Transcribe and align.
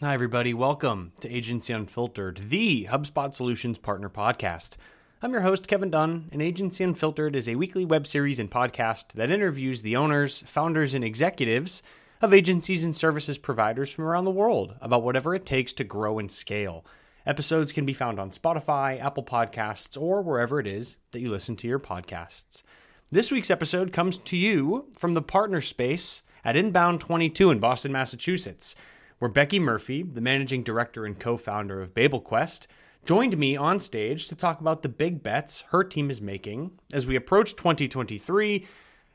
Hi, 0.00 0.14
everybody. 0.14 0.54
Welcome 0.54 1.10
to 1.22 1.28
Agency 1.28 1.72
Unfiltered, 1.72 2.50
the 2.50 2.86
HubSpot 2.88 3.34
Solutions 3.34 3.78
Partner 3.78 4.08
Podcast. 4.08 4.76
I'm 5.20 5.32
your 5.32 5.40
host, 5.40 5.66
Kevin 5.66 5.90
Dunn, 5.90 6.28
and 6.30 6.40
Agency 6.40 6.84
Unfiltered 6.84 7.34
is 7.34 7.48
a 7.48 7.56
weekly 7.56 7.84
web 7.84 8.06
series 8.06 8.38
and 8.38 8.48
podcast 8.48 9.06
that 9.16 9.32
interviews 9.32 9.82
the 9.82 9.96
owners, 9.96 10.44
founders, 10.46 10.94
and 10.94 11.02
executives 11.02 11.82
of 12.22 12.32
agencies 12.32 12.84
and 12.84 12.94
services 12.94 13.38
providers 13.38 13.90
from 13.90 14.04
around 14.04 14.24
the 14.24 14.30
world 14.30 14.76
about 14.80 15.02
whatever 15.02 15.34
it 15.34 15.44
takes 15.44 15.72
to 15.72 15.82
grow 15.82 16.20
and 16.20 16.30
scale. 16.30 16.86
Episodes 17.26 17.72
can 17.72 17.84
be 17.84 17.92
found 17.92 18.20
on 18.20 18.30
Spotify, 18.30 19.02
Apple 19.04 19.24
Podcasts, 19.24 20.00
or 20.00 20.22
wherever 20.22 20.60
it 20.60 20.68
is 20.68 20.96
that 21.10 21.18
you 21.18 21.28
listen 21.28 21.56
to 21.56 21.66
your 21.66 21.80
podcasts. 21.80 22.62
This 23.10 23.32
week's 23.32 23.50
episode 23.50 23.92
comes 23.92 24.18
to 24.18 24.36
you 24.36 24.86
from 24.96 25.14
the 25.14 25.22
partner 25.22 25.60
space 25.60 26.22
at 26.44 26.54
Inbound 26.54 27.00
22 27.00 27.50
in 27.50 27.58
Boston, 27.58 27.90
Massachusetts, 27.90 28.76
where 29.18 29.30
Becky 29.30 29.58
Murphy, 29.58 30.02
the 30.02 30.20
managing 30.20 30.62
director 30.62 31.04
and 31.04 31.18
co 31.18 31.36
founder 31.36 31.82
of 31.82 31.94
BabelQuest, 31.94 32.66
joined 33.04 33.38
me 33.38 33.56
on 33.56 33.80
stage 33.80 34.28
to 34.28 34.34
talk 34.34 34.60
about 34.60 34.82
the 34.82 34.88
big 34.88 35.22
bets 35.22 35.62
her 35.70 35.82
team 35.82 36.10
is 36.10 36.20
making 36.20 36.72
as 36.92 37.06
we 37.06 37.16
approach 37.16 37.56
2023 37.56 38.66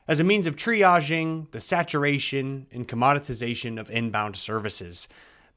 as 0.06 0.20
a 0.20 0.24
means 0.24 0.46
of 0.46 0.56
triaging 0.56 1.50
the 1.52 1.60
saturation 1.60 2.66
and 2.72 2.88
commoditization 2.88 3.80
of 3.80 3.90
inbound 3.90 4.36
services. 4.36 5.08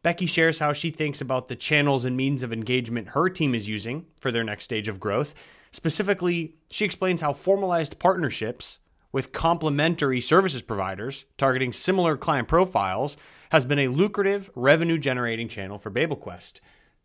Becky 0.03 0.25
shares 0.25 0.59
how 0.59 0.71
she 0.71 0.89
thinks 0.89 1.19
about 1.19 1.47
the 1.47 1.55
channels 1.55 2.05
and 2.05 2.15
means 2.15 2.43
of 2.43 2.53
engagement 2.53 3.09
her 3.09 3.29
team 3.29 3.53
is 3.53 3.67
using 3.67 4.05
for 4.19 4.31
their 4.31 4.43
next 4.43 4.63
stage 4.63 4.87
of 4.87 4.99
growth. 4.99 5.35
Specifically, 5.71 6.55
she 6.69 6.85
explains 6.85 7.21
how 7.21 7.33
formalized 7.33 7.99
partnerships 7.99 8.79
with 9.11 9.31
complementary 9.31 10.21
services 10.21 10.61
providers 10.61 11.25
targeting 11.37 11.73
similar 11.73 12.17
client 12.17 12.47
profiles 12.47 13.17
has 13.51 13.65
been 13.65 13.79
a 13.79 13.87
lucrative 13.87 14.49
revenue 14.55 14.97
generating 14.97 15.47
channel 15.47 15.77
for 15.77 15.89
BabelQuest. 15.89 16.59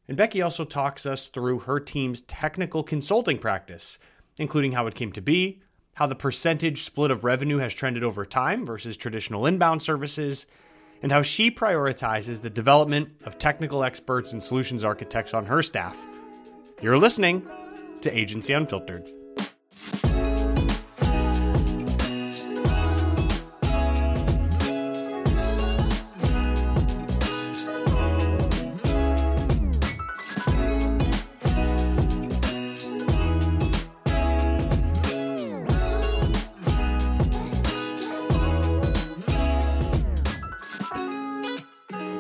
And 0.09 0.17
Becky 0.17 0.43
also 0.43 0.65
talks 0.65 1.07
us 1.07 1.29
through 1.29 1.61
her 1.61 1.79
team's 1.79 2.23
technical 2.23 2.83
consulting 2.83 3.39
practice, 3.39 3.99
including 4.39 4.73
how 4.73 4.87
it 4.87 4.95
came 4.95 5.13
to 5.13 5.23
be, 5.23 5.63
how 5.95 6.07
the 6.07 6.15
percentage 6.15 6.83
split 6.83 7.11
of 7.11 7.25
revenue 7.25 7.59
has 7.59 7.75
trended 7.75 8.03
over 8.03 8.25
time 8.25 8.67
versus 8.67 8.97
traditional 8.97 9.47
inbound 9.47 9.83
services, 9.83 10.47
and 11.03 11.13
how 11.13 11.23
she 11.23 11.51
prioritizes 11.51 12.41
the 12.41 12.51
development 12.51 13.11
of 13.25 13.39
technical 13.39 13.85
experts 13.85 14.33
and 14.33 14.43
solutions 14.43 14.85
architects 14.85 15.35
on 15.35 15.47
her 15.47 15.63
staff. 15.63 16.07
You're 16.81 16.99
listening 16.99 17.47
to 18.01 18.17
Agency 18.17 18.53
Unfiltered. 18.53 19.22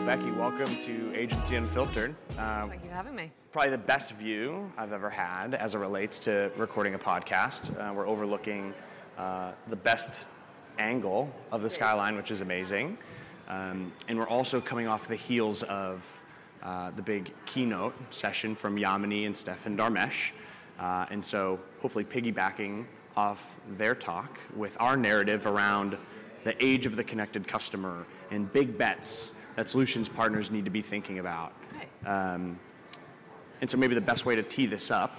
Becky, 0.07 0.33
welcome 0.33 0.67
to 0.83 1.15
Agency 1.15 1.55
Unfiltered. 1.55 2.17
Uh, 2.33 2.67
Thank 2.67 2.83
you 2.83 2.89
for 2.89 2.95
having 2.97 3.15
me. 3.15 3.31
Probably 3.53 3.71
the 3.71 3.79
best 3.79 4.15
view 4.15 4.73
I've 4.77 4.93
ever 4.93 5.09
had 5.09 5.55
as 5.55 5.77
it 5.77 5.79
relates 5.79 6.19
to 6.21 6.51
recording 6.57 6.95
a 6.95 6.99
podcast. 6.99 7.71
Uh, 7.79 7.95
we're 7.95 8.09
overlooking 8.09 8.75
uh, 9.17 9.53
the 9.69 9.77
best 9.77 10.25
angle 10.81 11.33
of 11.53 11.63
the 11.63 11.71
skyline, 11.71 12.17
which 12.17 12.33
is 12.33 12.41
amazing. 12.41 12.99
Um, 13.47 13.93
and 14.09 14.19
we're 14.19 14.29
also 14.29 14.61
coming 14.61 14.89
off 14.89 15.07
the 15.07 15.15
heels 15.15 15.63
of 15.63 16.03
uh, 16.65 16.91
the 16.91 17.03
big 17.03 17.33
keynote 17.47 17.95
session 18.11 18.57
from 18.57 18.77
Yamini 18.77 19.27
and 19.27 19.37
Stefan 19.37 19.77
Dharmesh. 19.77 20.33
Uh, 20.81 21.07
and 21.11 21.25
so, 21.25 21.61
hopefully, 21.81 22.05
piggybacking 22.05 22.87
off 23.17 23.55
their 23.77 23.95
talk 23.95 24.41
with 24.57 24.77
our 24.81 24.97
narrative 24.97 25.47
around 25.47 25.97
the 26.43 26.57
age 26.65 26.87
of 26.87 26.97
the 26.97 27.05
connected 27.05 27.47
customer 27.47 28.05
and 28.33 28.51
big 28.51 28.77
bets 28.77 29.33
that 29.57 29.69
solutions 29.69 30.09
partners 30.09 30.51
need 30.51 30.65
to 30.65 30.71
be 30.71 30.83
thinking 30.83 31.19
about. 31.19 31.53
Um, 32.07 32.59
and 33.61 33.71
so 33.71 33.77
maybe 33.77 33.95
the 33.95 34.01
best 34.01 34.27
way 34.27 34.35
to 34.35 34.43
tee 34.43 34.67
this 34.67 34.91
up, 34.91 35.19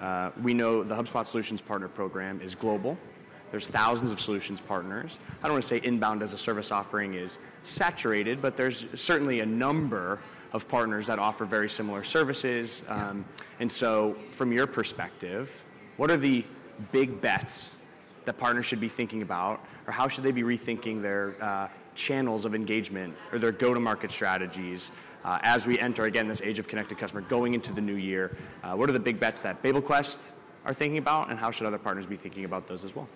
uh, 0.00 0.30
we 0.42 0.54
know 0.54 0.84
the 0.84 0.94
HubSpot 0.94 1.26
Solutions 1.26 1.60
Partner 1.60 1.88
Program 1.88 2.40
is 2.40 2.54
global. 2.54 2.96
There's 3.50 3.68
thousands 3.68 4.10
of 4.10 4.20
solutions 4.20 4.60
partners. 4.60 5.18
I 5.42 5.46
don't 5.46 5.52
want 5.52 5.64
to 5.64 5.68
say 5.68 5.80
inbound 5.82 6.22
as 6.22 6.32
a 6.32 6.38
service 6.38 6.70
offering 6.70 7.14
is 7.14 7.38
saturated, 7.62 8.42
but 8.42 8.56
there's 8.56 8.86
certainly 8.94 9.40
a 9.40 9.46
number 9.46 10.20
of 10.52 10.68
partners 10.68 11.06
that 11.06 11.18
offer 11.18 11.44
very 11.44 11.68
similar 11.68 12.02
services. 12.04 12.82
Um, 12.88 13.24
and 13.60 13.70
so, 13.70 14.16
from 14.30 14.52
your 14.52 14.66
perspective, 14.66 15.64
what 15.96 16.10
are 16.10 16.16
the 16.16 16.44
big 16.92 17.20
bets 17.20 17.72
that 18.24 18.38
partners 18.38 18.66
should 18.66 18.80
be 18.80 18.88
thinking 18.88 19.22
about, 19.22 19.64
or 19.86 19.92
how 19.92 20.08
should 20.08 20.24
they 20.24 20.32
be 20.32 20.42
rethinking 20.42 21.00
their 21.00 21.34
uh, 21.42 21.68
channels 21.98 22.44
of 22.44 22.54
engagement 22.54 23.14
or 23.32 23.38
their 23.38 23.52
go-to-market 23.52 24.10
strategies 24.10 24.90
uh, 25.24 25.38
as 25.42 25.66
we 25.66 25.78
enter 25.78 26.04
again 26.04 26.28
this 26.28 26.40
age 26.40 26.58
of 26.58 26.68
connected 26.68 26.96
customer 26.96 27.20
going 27.22 27.52
into 27.54 27.72
the 27.72 27.80
new 27.80 27.96
year? 27.96 28.36
Uh, 28.62 28.74
what 28.74 28.88
are 28.88 28.92
the 28.92 29.00
big 29.00 29.20
bets 29.20 29.42
that 29.42 29.62
BabelQuest 29.62 30.30
are 30.64 30.72
thinking 30.72 30.98
about, 30.98 31.30
and 31.30 31.38
how 31.38 31.50
should 31.50 31.66
other 31.66 31.78
partners 31.78 32.06
be 32.06 32.16
thinking 32.16 32.44
about 32.44 32.66
those 32.66 32.84
as 32.84 32.94
well? 32.94 33.08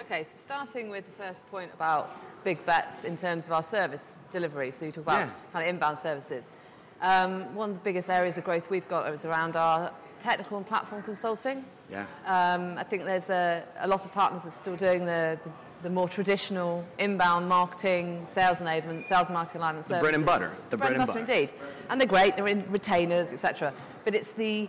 Okay, 0.00 0.22
so 0.22 0.38
starting 0.38 0.88
with 0.88 1.04
the 1.06 1.24
first 1.24 1.46
point 1.50 1.70
about 1.74 2.16
big 2.44 2.64
bets 2.64 3.04
in 3.04 3.16
terms 3.16 3.46
of 3.46 3.52
our 3.52 3.62
service 3.62 4.20
delivery. 4.30 4.70
So 4.70 4.86
you 4.86 4.92
talk 4.92 5.02
about 5.02 5.18
yeah. 5.18 5.30
kind 5.52 5.64
of 5.64 5.68
inbound 5.68 5.98
services. 5.98 6.52
Um, 7.00 7.54
one 7.54 7.70
of 7.70 7.76
the 7.76 7.82
biggest 7.82 8.08
areas 8.08 8.38
of 8.38 8.44
growth 8.44 8.70
we've 8.70 8.88
got 8.88 9.12
is 9.12 9.26
around 9.26 9.56
our 9.56 9.92
technical 10.20 10.56
and 10.56 10.66
platform 10.66 11.02
consulting. 11.02 11.64
Yeah. 11.90 12.06
Um, 12.24 12.78
I 12.78 12.84
think 12.84 13.04
there's 13.04 13.30
a, 13.30 13.64
a, 13.80 13.88
lot 13.88 14.04
of 14.04 14.12
partners 14.12 14.42
that 14.42 14.48
are 14.48 14.52
still 14.52 14.76
doing 14.76 15.04
the, 15.04 15.38
the 15.42 15.50
the 15.82 15.90
more 15.90 16.08
traditional 16.08 16.84
inbound 16.98 17.48
marketing, 17.48 18.24
sales 18.26 18.58
enablement, 18.58 19.04
sales 19.04 19.30
marketing 19.30 19.60
alignment 19.60 19.84
the 19.84 19.88
services. 19.88 20.02
bread 20.02 20.14
and 20.14 20.26
butter. 20.26 20.50
The 20.70 20.76
bread, 20.76 20.88
bread 20.88 21.00
and 21.00 21.06
butter, 21.06 21.20
butter, 21.20 21.32
indeed. 21.32 21.52
And 21.90 22.00
they're 22.00 22.08
great. 22.08 22.36
They're 22.36 22.48
in 22.48 22.64
retainers, 22.70 23.32
etc. 23.32 23.72
But 24.04 24.14
it's 24.14 24.32
the 24.32 24.68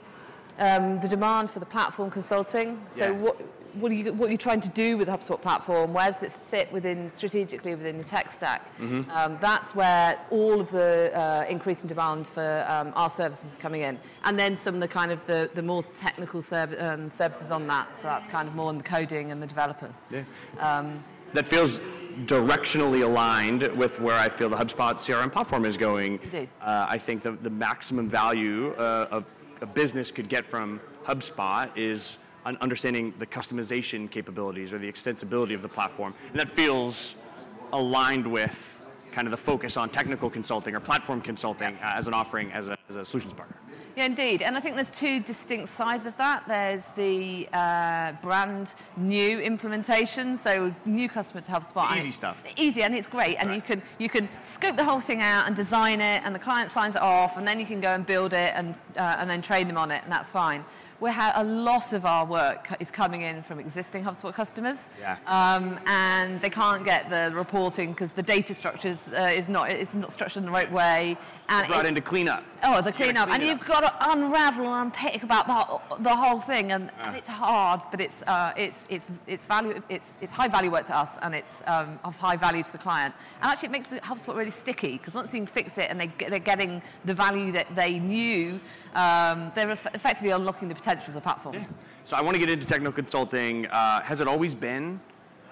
um, 0.60 1.00
the 1.00 1.08
demand 1.08 1.52
for 1.52 1.60
the 1.60 1.66
platform 1.66 2.10
consulting. 2.10 2.82
So 2.90 3.06
yeah. 3.06 3.12
what 3.12 3.42
what 3.74 3.92
are 3.92 3.96
you 3.96 4.14
what 4.14 4.30
are 4.30 4.32
you 4.32 4.38
trying 4.38 4.62
to 4.62 4.70
do 4.70 4.98
with 4.98 5.08
the 5.08 5.14
HubSpot 5.14 5.42
platform? 5.42 5.94
Where 5.94 6.08
does 6.08 6.24
it 6.24 6.32
fit 6.32 6.72
within 6.72 7.10
strategically 7.10 7.76
within 7.76 7.98
the 7.98 8.04
tech 8.04 8.32
stack? 8.32 8.76
Mm-hmm. 8.78 9.10
Um, 9.12 9.38
that's 9.40 9.76
where 9.76 10.20
all 10.30 10.60
of 10.60 10.72
the 10.72 11.12
uh, 11.14 11.46
increasing 11.50 11.88
demand 11.88 12.28
for 12.28 12.66
um, 12.68 12.94
our 12.96 13.10
services 13.10 13.54
is 13.54 13.58
coming 13.58 13.82
in, 13.82 14.00
and 14.24 14.38
then 14.38 14.58
some 14.58 14.76
of 14.76 14.82
the 14.82 14.88
kind 14.88 15.12
of 15.12 15.26
the, 15.28 15.50
the 15.54 15.64
more 15.64 15.84
technical 15.84 16.42
serv- 16.42 16.76
um, 16.80 17.12
services 17.12 17.52
on 17.52 17.68
that. 17.68 17.96
So 17.96 18.04
that's 18.04 18.28
kind 18.28 18.48
of 18.48 18.56
more 18.56 18.70
in 18.72 18.78
the 18.78 18.84
coding 18.84 19.32
and 19.32 19.42
the 19.42 19.48
developer. 19.48 19.94
Yeah. 20.10 20.24
Um, 20.60 21.04
that 21.34 21.48
feels 21.48 21.80
directionally 22.26 23.04
aligned 23.04 23.64
with 23.78 24.00
where 24.00 24.18
I 24.18 24.30
feel 24.30 24.50
the 24.50 24.56
HubSpot 24.56 24.96
CRM 24.96 25.32
platform 25.32 25.66
is 25.66 25.78
going. 25.78 26.20
Indeed. 26.24 26.50
Uh, 26.62 26.88
I 26.90 26.98
think 26.98 27.22
the, 27.22 27.34
the 27.34 27.50
maximum 27.50 28.10
value 28.10 28.74
uh, 28.74 29.22
a 29.62 29.66
business 29.66 30.12
could 30.12 30.30
get 30.30 30.46
from 30.46 30.80
HubSpot 31.06 31.70
is 31.76 32.18
understanding 32.56 33.14
the 33.20 33.28
customization 33.28 34.10
capabilities 34.10 34.74
or 34.74 34.80
the 34.80 34.92
extensibility 34.92 35.54
of 35.54 35.62
the 35.62 35.70
platform. 35.70 36.14
And 36.32 36.40
that 36.40 36.50
feels 36.50 37.16
aligned 37.74 38.26
with 38.26 38.82
kind 39.12 39.28
of 39.28 39.32
the 39.32 39.38
focus 39.38 39.78
on 39.78 39.90
technical 39.90 40.30
consulting 40.30 40.76
or 40.76 40.80
platform 40.80 41.22
consulting 41.22 41.76
uh, 41.82 41.94
as 41.96 42.08
an 42.08 42.14
offering 42.14 42.52
as 42.52 42.70
a, 42.70 42.78
as 42.88 42.98
a 42.98 43.06
solutions 43.06 43.34
partner. 43.34 43.58
Yeah, 43.96 44.06
indeed. 44.06 44.44
And 44.44 44.56
I 44.56 44.60
think 44.60 44.76
there's 44.76 44.96
two 44.96 45.20
distinct 45.22 45.70
sides 45.70 46.06
of 46.06 46.16
that. 46.18 46.48
There's 46.48 46.86
the 46.92 47.50
uh, 47.52 48.12
brand 48.22 48.76
new 48.96 49.40
implementation, 49.40 50.38
so 50.38 50.72
new 50.86 51.10
customer 51.10 51.42
to 51.42 51.52
HubSpot. 51.52 51.98
Easy 51.98 52.12
stuff. 52.12 52.44
Easy, 52.58 52.84
and 52.84 52.94
it's 52.94 53.08
great. 53.08 53.38
And 53.38 53.50
right. 53.50 53.56
you 53.56 53.62
can 53.64 53.82
you 53.98 54.08
can 54.08 54.30
scope 54.40 54.78
the 54.78 54.84
whole 54.84 55.00
thing 55.00 55.22
out 55.22 55.48
and 55.48 55.56
design 55.56 56.00
it, 56.00 56.22
and 56.24 56.36
the 56.36 56.40
client 56.40 56.70
signs 56.70 56.96
it 56.96 57.02
off, 57.02 57.38
and 57.38 57.48
then 57.48 57.60
you 57.60 57.66
can 57.66 57.82
go 57.82 57.90
and 57.90 58.06
build 58.06 58.34
it 58.34 58.54
and 58.54 58.76
uh, 58.98 59.16
and 59.18 59.28
then 59.28 59.42
train 59.42 59.68
them 59.68 59.78
on 59.78 59.90
it, 59.90 60.04
and 60.04 60.12
that's 60.12 60.32
fine 60.32 60.64
we 61.00 61.12
have 61.12 61.34
a 61.36 61.44
lot 61.44 61.94
of 61.94 62.06
our 62.06 62.26
work 62.26 62.70
is 62.80 62.90
coming 62.90 63.22
in 63.22 63.44
from 63.44 63.60
existing 63.60 64.04
HubSpot 64.04 64.34
customers, 64.34 64.90
yeah. 65.00 65.18
um, 65.28 65.80
and 65.86 66.42
they 66.42 66.50
can't 66.50 66.84
get 66.84 67.10
the 67.10 67.32
reporting 67.36 67.92
because 67.92 68.14
the 68.14 68.24
data 68.24 68.54
structures 68.54 69.10
uh, 69.10 69.32
is 69.34 69.48
not 69.48 69.70
it's 69.70 69.94
not 69.94 70.12
structured 70.12 70.42
in 70.42 70.46
the 70.46 70.52
right 70.52 70.72
way. 70.72 71.16
And 71.50 71.68
brought 71.68 71.86
into 71.86 72.02
cleanup. 72.02 72.44
Oh, 72.64 72.82
the 72.82 72.92
cleanup, 72.92 73.30
clean 73.30 73.42
and 73.42 73.50
you've 73.50 73.68
got 73.68 73.82
to 73.82 74.12
unravel 74.12 74.66
and 74.66 74.88
unpick 74.88 75.22
about 75.22 75.46
the 75.46 75.54
whole, 75.54 75.82
the 76.00 76.16
whole 76.16 76.40
thing, 76.40 76.72
and, 76.72 76.90
and 77.04 77.16
it's 77.16 77.28
hard, 77.28 77.82
but 77.92 78.02
it's 78.02 78.24
uh, 78.24 78.54
it's 78.58 78.88
it's 78.90 79.12
it's 79.28 79.46
value 79.46 79.82
it's 79.90 80.18
it's 80.22 80.34
high 80.34 80.48
value 80.48 80.72
work 80.72 80.86
to 80.86 80.98
us, 80.98 81.20
and 81.22 81.36
it's 81.36 81.62
um, 81.68 82.00
of 82.04 82.18
high 82.18 82.38
value 82.38 82.64
to 82.64 82.72
the 82.72 82.78
client. 82.78 83.14
And 83.42 83.52
actually, 83.52 83.68
it 83.68 83.72
makes 83.72 83.94
HubSpot 83.94 84.36
really 84.36 84.52
sticky 84.52 84.98
because 84.98 85.14
once 85.14 85.32
you 85.34 85.42
can 85.42 85.48
fix 85.48 85.78
it 85.78 85.92
and 85.92 86.02
they 86.02 86.12
they're 86.30 86.40
getting 86.40 86.82
the 87.06 87.14
value 87.14 87.52
that 87.52 87.68
they 87.76 88.00
knew, 88.00 88.60
um, 88.96 89.52
they're 89.54 89.70
effectively 89.70 90.32
unlocking 90.32 90.68
the 90.68 90.74
potential 90.74 90.87
potential 90.88 91.12
of 91.12 91.16
the 91.16 91.22
platform. 91.22 91.56
Yeah. 91.56 91.66
So 92.06 92.16
I 92.16 92.22
want 92.22 92.36
to 92.36 92.40
get 92.40 92.50
into 92.50 92.66
technical 92.66 92.94
consulting. 92.94 93.68
Uh, 93.68 94.02
has 94.02 94.22
it 94.22 94.28
always 94.28 94.56
been 94.56 95.00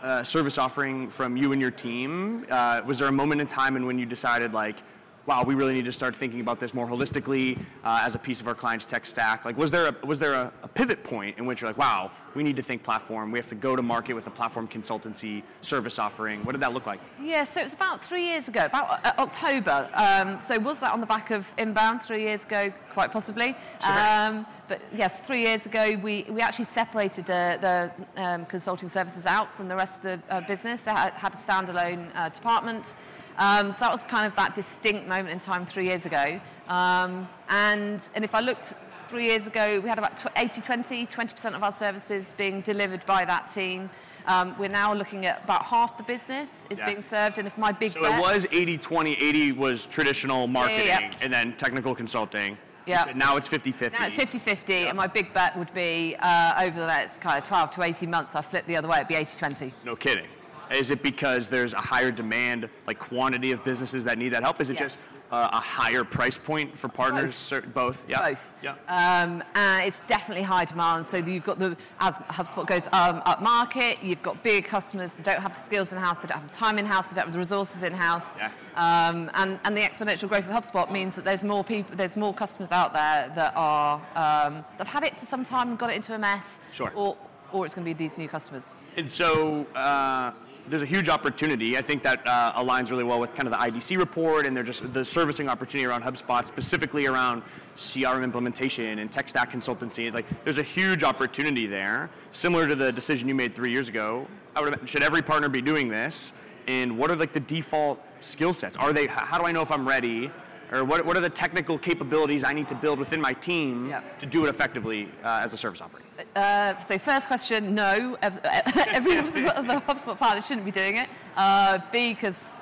a 0.01 0.23
service 0.23 0.57
offering 0.57 1.09
from 1.09 1.35
you 1.35 1.51
and 1.51 1.61
your 1.61 1.71
team? 1.71 2.45
Uh, 2.49 2.81
was 2.85 2.99
there 2.99 3.09
a 3.09 3.11
moment 3.11 3.41
in 3.41 3.47
time 3.47 3.75
in 3.75 3.85
when 3.85 3.99
you 3.99 4.05
decided 4.05 4.53
like, 4.53 4.77
wow, 5.25 5.43
we 5.43 5.55
really 5.55 5.73
need 5.73 5.85
to 5.85 5.91
start 5.91 6.15
thinking 6.15 6.39
about 6.39 6.59
this 6.59 6.73
more 6.73 6.87
holistically 6.87 7.57
uh, 7.83 8.01
as 8.03 8.15
a 8.15 8.19
piece 8.19 8.41
of 8.41 8.47
our 8.47 8.55
client's 8.55 8.85
tech 8.85 9.05
stack? 9.05 9.45
Like, 9.45 9.57
was 9.57 9.71
there 9.71 9.87
a, 9.87 10.05
was 10.05 10.19
there 10.19 10.33
a, 10.33 10.51
a, 10.61 10.67
pivot 10.67 11.03
point 11.03 11.37
in 11.37 11.45
which 11.45 11.61
you're 11.61 11.69
like, 11.69 11.77
wow, 11.77 12.11
we 12.35 12.43
need 12.43 12.55
to 12.57 12.61
think 12.61 12.83
platform. 12.83 13.31
We 13.31 13.39
have 13.39 13.49
to 13.49 13.55
go 13.55 13.75
to 13.75 13.81
market 13.81 14.13
with 14.13 14.27
a 14.27 14.29
platform 14.29 14.67
consultancy 14.67 15.41
service 15.61 15.97
offering. 15.97 16.43
What 16.43 16.51
did 16.51 16.61
that 16.61 16.73
look 16.73 16.85
like? 16.85 16.99
Yeah, 17.21 17.43
so 17.43 17.61
it 17.61 17.63
was 17.63 17.73
about 17.73 18.01
three 18.01 18.25
years 18.25 18.47
ago, 18.49 18.65
about 18.65 19.05
uh, 19.05 19.13
October. 19.19 19.89
Um, 19.93 20.39
so 20.39 20.59
was 20.59 20.79
that 20.81 20.91
on 20.91 20.99
the 20.99 21.07
back 21.07 21.31
of 21.31 21.51
Inbound 21.57 22.01
three 22.01 22.23
years 22.23 22.45
ago? 22.45 22.71
Quite 22.91 23.11
possibly. 23.11 23.55
Sure. 23.83 23.99
Um, 23.99 24.45
but 24.67 24.81
yes, 24.95 25.21
three 25.21 25.43
years 25.43 25.65
ago, 25.65 25.97
we, 26.01 26.25
we 26.29 26.41
actually 26.41 26.65
separated 26.65 27.25
the, 27.25 27.91
the 28.15 28.21
um, 28.21 28.45
consulting 28.45 28.89
services 28.89 29.25
out 29.25 29.53
from 29.53 29.67
the 29.67 29.75
rest 29.75 29.97
of 29.97 30.03
the 30.03 30.19
uh, 30.29 30.41
business. 30.41 30.87
It 30.87 30.91
had, 30.91 31.13
had 31.13 31.33
a 31.33 31.37
standalone 31.37 32.09
uh, 32.15 32.29
department. 32.29 32.95
Um, 33.37 33.71
so 33.71 33.85
that 33.85 33.91
was 33.91 34.03
kind 34.03 34.25
of 34.25 34.35
that 34.35 34.55
distinct 34.55 35.07
moment 35.07 35.29
in 35.29 35.39
time 35.39 35.65
three 35.65 35.85
years 35.85 36.05
ago. 36.05 36.39
Um, 36.67 37.27
and, 37.49 38.09
and 38.15 38.23
if 38.23 38.33
I 38.33 38.39
looked 38.39 38.75
three 39.07 39.25
years 39.25 39.47
ago, 39.47 39.79
we 39.81 39.89
had 39.89 39.97
about 39.97 40.17
80-20, 40.17 41.09
20% 41.09 41.55
of 41.55 41.63
our 41.63 41.71
services 41.71 42.33
being 42.37 42.61
delivered 42.61 43.05
by 43.05 43.25
that 43.25 43.47
team. 43.47 43.89
Um, 44.27 44.55
we're 44.57 44.69
now 44.69 44.93
looking 44.93 45.25
at 45.25 45.43
about 45.43 45.65
half 45.65 45.97
the 45.97 46.03
business 46.03 46.65
is 46.69 46.79
yeah. 46.79 46.85
being 46.87 47.01
served, 47.01 47.37
and 47.37 47.47
if 47.47 47.57
my 47.57 47.71
big 47.71 47.91
so 47.91 48.01
bet, 48.01 48.17
it 48.17 48.21
was 48.21 48.45
80-20, 48.47 49.21
80 49.21 49.51
was 49.51 49.85
traditional 49.85 50.47
marketing, 50.47 50.87
yeah, 50.87 50.99
yeah, 51.01 51.11
and 51.21 51.31
then 51.31 51.55
technical 51.57 51.93
consulting. 51.93 52.57
Yeah. 52.87 53.11
Now 53.15 53.37
it's 53.37 53.47
50-50. 53.47 53.93
Now 53.93 54.05
it's 54.05 54.15
50-50, 54.15 54.87
and 54.87 54.97
my 54.97 55.07
big 55.07 55.33
bet 55.33 55.57
would 55.57 55.73
be 55.73 56.15
uh, 56.19 56.61
over 56.63 56.79
the 56.79 56.87
next 56.87 57.19
kind 57.19 57.37
of 57.41 57.47
12 57.47 57.71
to 57.71 57.83
18 57.83 58.09
months, 58.09 58.35
I'll 58.35 58.41
flip 58.41 58.65
the 58.65 58.75
other 58.75 58.87
way, 58.87 58.97
it'd 58.97 59.07
be 59.07 59.15
80-20. 59.15 59.73
No 59.83 59.95
kidding. 59.95 60.27
Is 60.71 60.91
it 60.91 61.01
because 61.03 61.49
there's 61.49 61.73
a 61.73 61.81
higher 61.81 62.11
demand, 62.11 62.69
like 62.87 62.99
quantity 62.99 63.51
of 63.51 63.63
businesses 63.63 64.03
that 64.05 64.17
need 64.17 64.29
that 64.29 64.43
help? 64.43 64.61
Is 64.61 64.69
it 64.69 64.79
yes. 64.79 64.81
just 64.81 65.03
uh, 65.31 65.49
a 65.51 65.59
higher 65.59 66.03
price 66.03 66.37
point 66.37 66.77
for 66.77 66.87
partners? 66.87 67.49
Both. 67.49 67.73
Both. 67.73 68.05
Yeah. 68.07 68.29
Both. 68.29 68.53
Yeah. 68.61 68.71
Um, 68.87 69.43
and 69.55 69.87
it's 69.87 69.99
definitely 70.01 70.43
high 70.43 70.65
demand. 70.65 71.05
So 71.05 71.17
you've 71.17 71.43
got 71.43 71.59
the 71.59 71.77
as 71.99 72.17
HubSpot 72.17 72.65
goes 72.65 72.87
um, 72.93 73.21
up 73.25 73.41
market, 73.41 73.97
you've 74.01 74.21
got 74.23 74.41
big 74.43 74.65
customers 74.65 75.13
that 75.13 75.23
don't 75.23 75.41
have 75.41 75.53
the 75.53 75.59
skills 75.59 75.91
in 75.91 75.99
house, 75.99 76.17
that 76.19 76.27
don't 76.27 76.39
have 76.39 76.49
the 76.49 76.55
time 76.55 76.77
in 76.77 76.85
house, 76.85 77.07
that 77.07 77.15
don't 77.15 77.25
have 77.25 77.33
the 77.33 77.39
resources 77.39 77.83
in 77.83 77.93
house. 77.93 78.35
Yeah. 78.37 78.51
Um, 78.75 79.31
and, 79.35 79.59
and 79.63 79.75
the 79.75 79.81
exponential 79.81 80.27
growth 80.27 80.49
of 80.49 80.53
HubSpot 80.53 80.91
means 80.91 81.15
that 81.15 81.25
there's 81.25 81.43
more 81.43 81.63
people, 81.63 81.95
there's 81.95 82.17
more 82.17 82.33
customers 82.33 82.71
out 82.71 82.93
there 82.93 83.31
that 83.35 83.53
are 83.55 83.95
um, 84.15 84.65
that've 84.77 84.91
had 84.91 85.03
it 85.03 85.15
for 85.15 85.25
some 85.25 85.43
time 85.43 85.69
and 85.69 85.77
got 85.77 85.89
it 85.89 85.95
into 85.95 86.13
a 86.13 86.19
mess. 86.19 86.59
Sure. 86.73 86.91
Or 86.95 87.17
or 87.51 87.63
it's 87.63 87.73
going 87.73 87.85
to 87.85 87.89
be 87.89 87.93
these 87.93 88.17
new 88.17 88.27
customers. 88.27 88.75
And 88.97 89.09
so. 89.09 89.65
Uh, 89.75 90.31
there's 90.67 90.81
a 90.81 90.85
huge 90.85 91.09
opportunity. 91.09 91.77
I 91.77 91.81
think 91.81 92.01
that 92.03 92.25
uh, 92.25 92.53
aligns 92.53 92.89
really 92.91 93.03
well 93.03 93.19
with 93.19 93.35
kind 93.35 93.47
of 93.47 93.51
the 93.51 93.57
IDC 93.57 93.97
report 93.97 94.45
and 94.45 94.55
they're 94.55 94.63
just 94.63 94.91
the 94.93 95.05
servicing 95.05 95.47
opportunity 95.47 95.85
around 95.85 96.03
HubSpot, 96.03 96.47
specifically 96.47 97.05
around 97.05 97.43
CRM 97.77 98.23
implementation 98.23 98.99
and 98.99 99.11
tech 99.11 99.29
stack 99.29 99.51
consultancy. 99.51 100.11
Like, 100.11 100.25
there's 100.43 100.57
a 100.57 100.63
huge 100.63 101.03
opportunity 101.03 101.67
there, 101.67 102.09
similar 102.31 102.67
to 102.67 102.75
the 102.75 102.91
decision 102.91 103.27
you 103.27 103.35
made 103.35 103.53
three 103.53 103.71
years 103.71 103.89
ago. 103.89 104.27
Would, 104.59 104.87
should 104.87 105.03
every 105.03 105.21
partner 105.21 105.49
be 105.49 105.61
doing 105.61 105.87
this? 105.87 106.33
And 106.67 106.97
what 106.97 107.11
are 107.11 107.15
like 107.15 107.33
the 107.33 107.41
default 107.41 107.99
skill 108.21 108.53
sets? 108.53 108.75
Are 108.77 108.91
they? 108.91 109.05
How 109.07 109.37
do 109.37 109.45
I 109.45 109.51
know 109.51 109.61
if 109.61 109.71
I'm 109.71 109.87
ready? 109.87 110.31
Or 110.71 110.83
what, 110.83 111.05
what 111.05 111.15
are 111.15 111.21
the 111.21 111.29
technical 111.29 111.77
capabilities 111.77 112.43
I 112.43 112.53
need 112.53 112.67
to 112.69 112.75
build 112.75 112.99
within 112.99 113.21
my 113.21 113.33
team 113.33 113.89
yeah. 113.89 114.01
to 114.19 114.25
do 114.25 114.45
it 114.45 114.49
effectively 114.49 115.09
uh, 115.23 115.41
as 115.43 115.53
a 115.53 115.57
service 115.57 115.81
offering? 115.81 116.03
Uh, 116.35 116.77
so 116.79 116.97
first 116.97 117.27
question, 117.27 117.75
no. 117.75 118.17
Every 118.21 119.13
HubSpot, 119.13 119.85
HubSpot 119.85 120.17
partner 120.17 120.41
shouldn't 120.41 120.65
be 120.65 120.71
doing 120.71 120.97
it. 120.97 121.07
Uh, 121.35 121.79
B, 121.91 122.13
because 122.13 122.55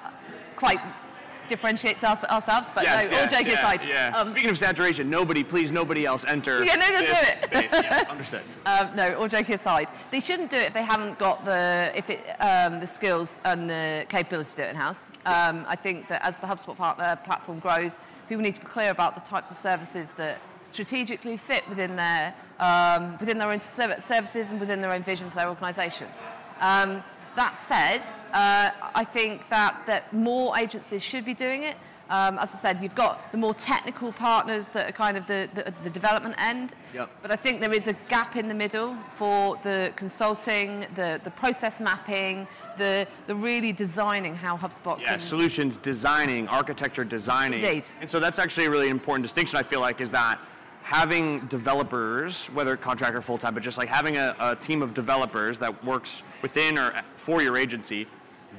quite 0.55 0.79
differentiates 1.53 2.03
us, 2.03 2.23
ourselves, 2.23 2.71
but 2.73 2.83
yes, 2.83 3.11
no, 3.11 3.17
yes, 3.17 3.21
all 3.21 3.37
joking 3.37 3.51
yeah, 3.51 3.59
aside. 3.59 3.81
Yeah. 3.87 4.17
Um, 4.17 4.29
Speaking 4.29 4.49
of 4.49 4.57
saturation, 4.57 5.07
nobody, 5.07 5.43
please, 5.43 5.71
nobody 5.71 6.03
else 6.03 6.25
enter 6.25 6.63
yeah, 6.63 6.73
no, 6.77 6.89
no, 6.89 7.01
do 7.01 7.11
it. 7.11 7.41
space. 7.41 7.71
Yeah, 7.71 8.05
understood. 8.09 8.41
Um, 8.65 8.95
no, 8.95 9.13
all 9.19 9.27
joking 9.27 9.53
aside, 9.53 9.89
they 10.09 10.19
shouldn't 10.19 10.49
do 10.49 10.57
it 10.57 10.63
if 10.69 10.73
they 10.73 10.81
haven't 10.81 11.19
got 11.19 11.45
the 11.45 11.91
if 11.95 12.09
it 12.09 12.21
um, 12.39 12.79
the 12.79 12.87
skills 12.87 13.39
and 13.45 13.69
the 13.69 14.07
capability 14.09 14.49
to 14.49 14.55
do 14.55 14.63
it 14.63 14.69
in 14.71 14.75
house. 14.75 15.11
Um, 15.27 15.63
I 15.67 15.75
think 15.75 16.07
that 16.07 16.25
as 16.25 16.39
the 16.39 16.47
HubSpot 16.47 16.75
partner 16.75 17.19
platform 17.23 17.59
grows, 17.59 17.99
people 18.27 18.41
need 18.41 18.55
to 18.55 18.61
be 18.61 18.65
clear 18.65 18.89
about 18.89 19.13
the 19.13 19.21
types 19.21 19.51
of 19.51 19.57
services 19.57 20.13
that 20.13 20.39
strategically 20.63 21.37
fit 21.37 21.69
within 21.69 21.95
their 21.95 22.33
um, 22.59 23.15
within 23.19 23.37
their 23.37 23.51
own 23.51 23.59
services 23.59 24.51
and 24.51 24.59
within 24.59 24.81
their 24.81 24.91
own 24.91 25.03
vision 25.03 25.29
for 25.29 25.35
their 25.35 25.49
organisation. 25.49 26.07
Um, 26.61 27.03
that 27.35 27.57
said, 27.57 27.99
uh, 28.33 28.71
I 28.95 29.03
think 29.03 29.49
that, 29.49 29.85
that 29.85 30.13
more 30.13 30.57
agencies 30.57 31.03
should 31.03 31.25
be 31.25 31.33
doing 31.33 31.63
it. 31.63 31.75
Um, 32.09 32.37
as 32.37 32.53
I 32.53 32.57
said, 32.57 32.83
you've 32.83 32.95
got 32.95 33.31
the 33.31 33.37
more 33.37 33.53
technical 33.53 34.11
partners 34.11 34.67
that 34.69 34.89
are 34.89 34.91
kind 34.91 35.17
of 35.17 35.25
the, 35.25 35.49
the, 35.55 35.73
the, 35.83 35.89
development 35.89 36.35
end. 36.37 36.75
Yep. 36.93 37.09
But 37.21 37.31
I 37.31 37.35
think 37.35 37.61
there 37.61 37.73
is 37.73 37.87
a 37.87 37.93
gap 38.07 38.35
in 38.35 38.47
the 38.47 38.53
middle 38.53 38.95
for 39.09 39.55
the 39.63 39.91
consulting, 39.95 40.85
the, 40.95 41.21
the 41.23 41.31
process 41.31 41.79
mapping, 41.79 42.45
the, 42.77 43.07
the 43.27 43.33
really 43.33 43.71
designing 43.71 44.35
how 44.35 44.57
HubSpot 44.57 44.99
yeah, 44.99 45.11
can... 45.11 45.19
solutions 45.21 45.77
designing, 45.77 46.47
architecture 46.49 47.05
designing. 47.05 47.61
Indeed. 47.61 47.89
And 48.01 48.09
so 48.09 48.19
that's 48.19 48.37
actually 48.37 48.65
a 48.65 48.69
really 48.69 48.89
important 48.89 49.23
distinction, 49.23 49.57
I 49.57 49.63
feel 49.63 49.79
like, 49.79 50.01
is 50.01 50.11
that 50.11 50.39
having 50.83 51.39
developers, 51.47 52.47
whether 52.47 52.75
contract 52.75 53.15
or 53.15 53.21
full 53.21 53.37
time, 53.37 53.53
but 53.53 53.63
just 53.63 53.77
like 53.77 53.87
having 53.87 54.17
a, 54.17 54.35
a, 54.39 54.55
team 54.55 54.81
of 54.81 54.93
developers 54.93 55.57
that 55.57 55.83
works 55.83 56.23
within 56.41 56.77
or 56.77 56.93
for 57.15 57.41
your 57.41 57.57
agency, 57.57 58.05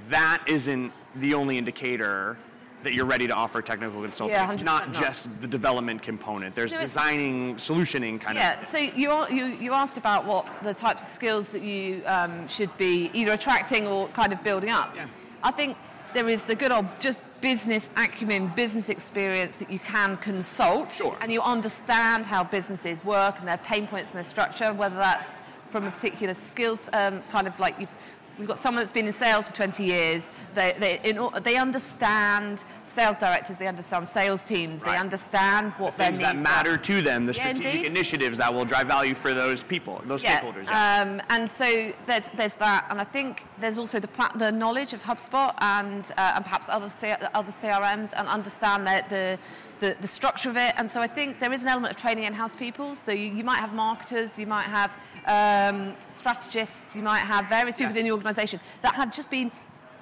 that 0.09 0.43
isn't 0.47 0.91
the 1.17 1.35
only 1.35 1.59
indicator 1.59 2.37
that 2.82 2.94
you're 2.94 3.05
ready 3.05 3.26
to 3.26 3.32
offer 3.32 3.62
technical 3.62 4.03
consulting. 4.03 4.35
Yeah, 4.35 4.53
it's 4.53 4.62
not, 4.62 4.93
not, 4.93 5.03
just 5.03 5.29
the 5.41 5.47
development 5.47 6.03
component. 6.03 6.55
There's 6.55 6.75
no, 6.75 6.81
designing, 6.81 7.56
solutioning 7.56 8.21
kind 8.21 8.37
yeah, 8.37 8.55
of. 8.55 8.59
Yeah. 8.59 8.65
So 8.65 8.79
you, 8.79 9.27
you 9.31 9.47
you 9.56 9.73
asked 9.73 9.97
about 9.97 10.27
what 10.27 10.47
the 10.62 10.75
types 10.75 11.03
of 11.03 11.09
skills 11.09 11.49
that 11.50 11.62
you 11.62 12.03
um, 12.06 12.47
should 12.47 12.77
be 12.77 13.11
either 13.15 13.32
attracting 13.32 13.87
or 13.87 14.09
kind 14.09 14.32
of 14.32 14.43
building 14.43 14.70
up. 14.70 14.94
Yeah. 14.94 15.06
I 15.43 15.50
think 15.50 15.77
there 16.15 16.29
is 16.29 16.45
the 16.45 16.55
good 16.55 16.73
old 16.73 16.87
just 17.01 17.23
business 17.41 17.91
acumen, 17.97 18.49
business 18.57 18.89
experience 18.89 19.57
that 19.57 19.71
you 19.71 19.79
can 19.81 20.17
consult, 20.19 20.93
sure. 20.93 21.17
and 21.21 21.31
you 21.31 21.43
understand 21.43 22.25
how 22.25 22.43
businesses 22.43 23.05
work 23.05 23.39
and 23.41 23.47
their 23.47 23.59
pain 23.59 23.87
points 23.87 24.11
and 24.11 24.19
their 24.19 24.25
structure, 24.25 24.73
whether 24.73 24.97
that's 24.97 25.43
from 25.69 25.85
a 25.85 25.91
particular 25.91 26.33
skills, 26.33 26.89
um, 26.93 27.21
kind 27.31 27.47
of 27.47 27.59
like 27.61 27.79
you've 27.79 27.95
We've 28.39 28.49
got 28.49 28.59
someone 28.59 28.83
that's 28.83 28.93
been 28.93 29.07
in 29.07 29.13
sales 29.13 29.51
for 29.51 29.57
20 29.57 29.85
years. 29.85 30.33
They, 30.55 30.75
they, 30.79 31.01
in, 31.09 31.21
they 31.43 31.57
understand 31.57 32.65
sales 32.83 33.19
directors, 33.19 33.57
they 33.59 33.69
understand 33.69 34.09
sales 34.09 34.45
teams, 34.45 34.83
right. 34.83 34.93
they 34.93 34.99
understand 34.99 35.73
what 35.75 35.93
the 35.93 35.99
their 35.99 36.06
things 36.08 36.20
that 36.20 36.37
matter 36.37 36.73
are. 36.73 36.79
to 36.79 37.03
them, 37.03 37.27
the 37.27 37.35
strategic 37.35 37.75
indeed. 37.75 37.91
initiatives 37.91 38.39
that 38.39 38.53
will 38.53 38.65
drive 38.65 38.89
value 38.89 39.15
for 39.15 39.35
those 39.35 39.63
people, 39.63 40.03
those 40.06 40.23
yeah. 40.23 40.41
stakeholders. 40.41 40.65
Yeah. 40.65 41.03
Um, 41.03 41.23
and 41.31 41.49
so 41.49 41.93
there's, 42.06 42.29
there's 42.31 42.55
that, 42.56 42.87
and 42.91 43.01
I 43.01 43.05
think 43.05 43.44
there's 43.61 43.79
also 43.79 44.01
the, 44.01 44.08
the 44.37 44.51
knowledge 44.51 44.93
of 44.93 45.03
HubSpot 45.03 45.55
and, 45.61 46.11
uh, 46.17 46.32
and 46.35 46.44
perhaps 46.44 46.69
other, 46.69 46.91
C- 46.91 47.13
other 47.35 47.53
CRMs 47.53 48.15
and 48.17 48.27
understand 48.27 48.87
that 48.87 49.08
the 49.08 49.39
the, 49.84 49.96
the 50.00 50.08
structure 50.08 50.50
of 50.50 50.56
it. 50.56 50.72
And 50.79 50.91
so 50.91 51.00
I 51.00 51.06
think 51.17 51.38
there 51.38 51.53
is 51.53 51.62
an 51.62 51.69
element 51.69 51.94
of 51.94 52.00
training 52.00 52.24
in-house 52.24 52.56
people. 52.56 52.94
So 52.94 53.12
you, 53.12 53.29
you 53.38 53.44
might 53.44 53.60
have 53.64 53.72
marketers, 53.74 54.38
you 54.38 54.46
might 54.46 54.69
have 54.81 54.91
um, 55.26 55.94
strategists, 56.08 56.96
you 56.96 57.03
might 57.03 57.24
have 57.32 57.48
various 57.48 57.76
people 57.76 57.93
within 57.93 58.05
the 58.05 58.12
organisation 58.12 58.60
that 58.82 58.94
have 58.94 59.12
just 59.12 59.31
been 59.31 59.50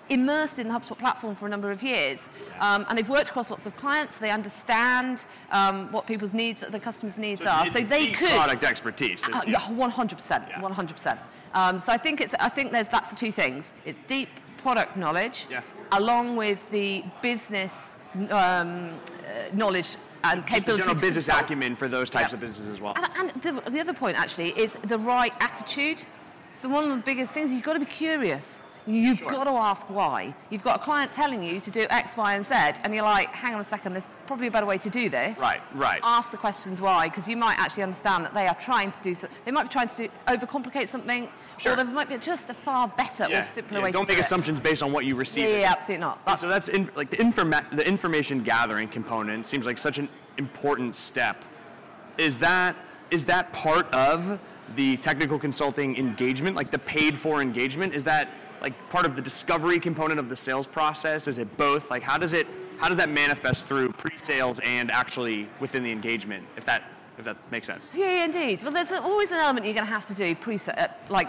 immersed 0.08 0.58
in 0.58 0.68
the 0.68 0.74
HubSpot 0.74 0.98
platform 0.98 1.34
for 1.34 1.46
a 1.46 1.48
number 1.48 1.70
of 1.70 1.82
years. 1.82 2.30
Um, 2.60 2.84
and 2.88 2.96
they've 2.96 3.08
worked 3.08 3.30
across 3.30 3.50
lots 3.50 3.66
of 3.66 3.76
clients. 3.76 4.18
They 4.18 4.30
understand 4.30 5.26
um, 5.50 5.90
what 5.92 6.06
people's 6.06 6.34
needs, 6.34 6.60
the 6.60 6.80
customers' 6.80 7.18
needs 7.18 7.42
so 7.42 7.50
are. 7.50 7.66
So 7.66 7.80
they 7.80 8.06
could 8.08 8.28
product 8.28 8.64
expertise. 8.64 9.28
Uh, 9.28 9.40
yeah, 9.46 9.60
one 9.72 9.90
hundred 9.90 10.16
percent, 10.16 10.44
one 10.60 10.72
hundred 10.72 10.94
percent. 10.94 11.18
Um, 11.54 11.80
so 11.80 11.92
I 11.92 11.98
think 11.98 12.20
it's. 12.20 12.34
I 12.34 12.48
think 12.48 12.72
there's 12.72 12.88
that's 12.88 13.10
the 13.10 13.16
two 13.16 13.32
things. 13.32 13.72
It's 13.84 13.98
deep 14.06 14.28
product 14.58 14.96
knowledge, 14.96 15.46
yeah. 15.50 15.62
along 15.92 16.36
with 16.36 16.60
the 16.70 17.04
business 17.22 17.94
um, 18.14 18.28
uh, 18.30 18.92
knowledge 19.52 19.96
and 20.24 20.46
capability. 20.46 20.84
Just 20.84 21.00
business 21.00 21.26
consult. 21.26 21.44
acumen 21.44 21.76
for 21.76 21.88
those 21.88 22.10
types 22.10 22.32
of 22.32 22.40
businesses 22.40 22.68
as 22.68 22.80
well. 22.80 22.94
And, 22.96 23.32
and 23.34 23.42
the, 23.42 23.70
the, 23.70 23.80
other 23.80 23.92
point 23.92 24.18
actually 24.18 24.50
is 24.50 24.74
the 24.86 24.98
right 24.98 25.32
attitude. 25.40 26.04
So 26.52 26.68
one 26.68 26.84
of 26.84 26.90
the 26.90 27.02
biggest 27.02 27.32
things 27.32 27.52
you've 27.52 27.62
got 27.62 27.74
to 27.74 27.80
be 27.80 27.86
curious. 27.86 28.62
You've 28.86 29.18
sure. 29.18 29.30
got 29.30 29.44
to 29.44 29.50
ask 29.50 29.88
why. 29.88 30.34
You've 30.50 30.64
got 30.64 30.76
a 30.76 30.80
client 30.80 31.12
telling 31.12 31.42
you 31.42 31.60
to 31.60 31.70
do 31.70 31.86
X, 31.90 32.16
Y, 32.16 32.34
and 32.34 32.44
Z, 32.44 32.54
and 32.82 32.92
you're 32.94 33.04
like, 33.04 33.28
hang 33.28 33.54
on 33.54 33.60
a 33.60 33.64
second, 33.64 33.92
there's 33.92 34.08
probably 34.26 34.48
a 34.48 34.50
better 34.50 34.66
way 34.66 34.78
to 34.78 34.90
do 34.90 35.08
this. 35.08 35.38
Right, 35.38 35.60
right. 35.74 36.00
Ask 36.02 36.32
the 36.32 36.36
questions 36.36 36.80
why, 36.80 37.08
because 37.08 37.28
you 37.28 37.36
might 37.36 37.58
actually 37.58 37.84
understand 37.84 38.24
that 38.24 38.34
they 38.34 38.46
are 38.46 38.54
trying 38.56 38.90
to 38.92 39.00
do 39.02 39.14
so. 39.14 39.28
They 39.44 39.52
might 39.52 39.64
be 39.64 39.68
trying 39.68 39.88
to 39.88 39.96
do, 39.96 40.08
overcomplicate 40.26 40.88
something, 40.88 41.28
sure. 41.58 41.72
or 41.72 41.76
there 41.76 41.84
might 41.84 42.08
be 42.08 42.18
just 42.18 42.50
a 42.50 42.54
far 42.54 42.88
better 42.88 43.28
yeah. 43.28 43.40
or 43.40 43.42
simpler 43.42 43.78
yeah. 43.78 43.84
way 43.84 43.92
Don't 43.92 44.06
to 44.06 44.12
do 44.12 44.16
make 44.16 44.24
assumptions 44.24 44.58
it. 44.58 44.62
based 44.64 44.82
on 44.82 44.92
what 44.92 45.04
you 45.04 45.14
receive. 45.14 45.44
Yeah, 45.44 45.60
yeah 45.60 45.72
absolutely 45.72 46.00
not. 46.00 46.24
That's, 46.24 46.42
so 46.42 46.48
that's 46.48 46.68
in, 46.68 46.90
like 46.96 47.10
the, 47.10 47.18
informa- 47.18 47.70
the 47.70 47.86
information 47.86 48.42
gathering 48.42 48.88
component 48.88 49.46
seems 49.46 49.66
like 49.66 49.78
such 49.78 49.98
an 49.98 50.08
important 50.38 50.96
step. 50.96 51.44
Is 52.18 52.40
that 52.40 52.76
is 53.10 53.26
that 53.26 53.52
part 53.52 53.92
of 53.92 54.40
the 54.74 54.96
technical 54.96 55.38
consulting 55.38 55.96
engagement, 55.98 56.56
like 56.56 56.70
the 56.70 56.78
paid 56.78 57.18
for 57.18 57.42
engagement? 57.42 57.94
Is 57.94 58.04
that 58.04 58.28
like 58.62 58.90
part 58.90 59.04
of 59.04 59.16
the 59.16 59.22
discovery 59.22 59.78
component 59.78 60.18
of 60.20 60.28
the 60.28 60.36
sales 60.36 60.66
process? 60.66 61.28
Is 61.28 61.38
it 61.38 61.56
both? 61.56 61.90
Like 61.90 62.02
how 62.02 62.16
does 62.16 62.32
it 62.32 62.46
how 62.78 62.88
does 62.88 62.96
that 62.96 63.10
manifest 63.10 63.68
through 63.68 63.92
pre-sales 63.92 64.60
and 64.64 64.90
actually 64.90 65.48
within 65.60 65.82
the 65.82 65.92
engagement? 65.92 66.46
If 66.56 66.64
that 66.64 66.84
if 67.18 67.24
that 67.24 67.36
makes 67.50 67.66
sense. 67.66 67.90
Yeah, 67.94 68.06
yeah 68.06 68.24
indeed. 68.24 68.62
Well, 68.62 68.72
there's 68.72 68.92
always 68.92 69.32
an 69.32 69.38
element 69.38 69.66
you're 69.66 69.74
going 69.74 69.86
to 69.86 69.92
have 69.92 70.06
to 70.06 70.14
do 70.14 70.34
pre 70.34 70.56
uh, 70.56 70.88
like 71.10 71.28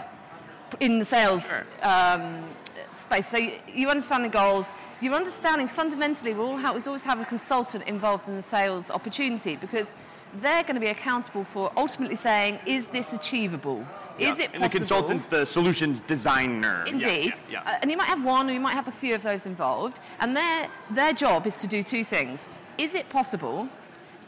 in 0.80 0.98
the 0.98 1.04
sales 1.04 1.46
sure. 1.46 1.66
um, 1.82 2.44
space. 2.90 3.28
So 3.28 3.38
you, 3.38 3.88
understand 3.88 4.24
the 4.24 4.28
goals. 4.28 4.72
You're 5.00 5.14
understanding 5.14 5.68
fundamentally. 5.68 6.32
We 6.32 6.40
all 6.40 6.56
have, 6.56 6.74
we 6.74 6.80
always 6.86 7.04
have 7.04 7.20
a 7.20 7.24
consultant 7.24 7.86
involved 7.86 8.28
in 8.28 8.34
the 8.34 8.42
sales 8.42 8.90
opportunity 8.90 9.56
because 9.56 9.94
they're 10.40 10.62
going 10.62 10.74
to 10.74 10.80
be 10.80 10.88
accountable 10.88 11.44
for 11.44 11.72
ultimately 11.76 12.16
saying, 12.16 12.58
is 12.66 12.88
this 12.88 13.12
achievable? 13.12 13.86
Yeah. 14.18 14.30
Is 14.30 14.38
it 14.40 14.46
possible? 14.52 14.62
And 14.62 14.72
the 14.72 14.76
consultant's 14.78 15.26
the 15.26 15.44
solutions 15.44 16.00
designer. 16.00 16.84
Indeed. 16.86 17.40
Yeah, 17.50 17.62
yeah. 17.64 17.72
Uh, 17.72 17.78
and 17.82 17.90
you 17.90 17.96
might 17.96 18.06
have 18.06 18.24
one 18.24 18.48
or 18.48 18.52
you 18.52 18.60
might 18.60 18.74
have 18.74 18.88
a 18.88 18.92
few 18.92 19.14
of 19.14 19.22
those 19.22 19.46
involved. 19.46 20.00
And 20.20 20.36
their, 20.36 20.68
their 20.90 21.12
job 21.12 21.46
is 21.46 21.58
to 21.58 21.66
do 21.66 21.82
two 21.82 22.04
things. 22.04 22.48
Is 22.78 22.94
it 22.94 23.08
possible? 23.08 23.68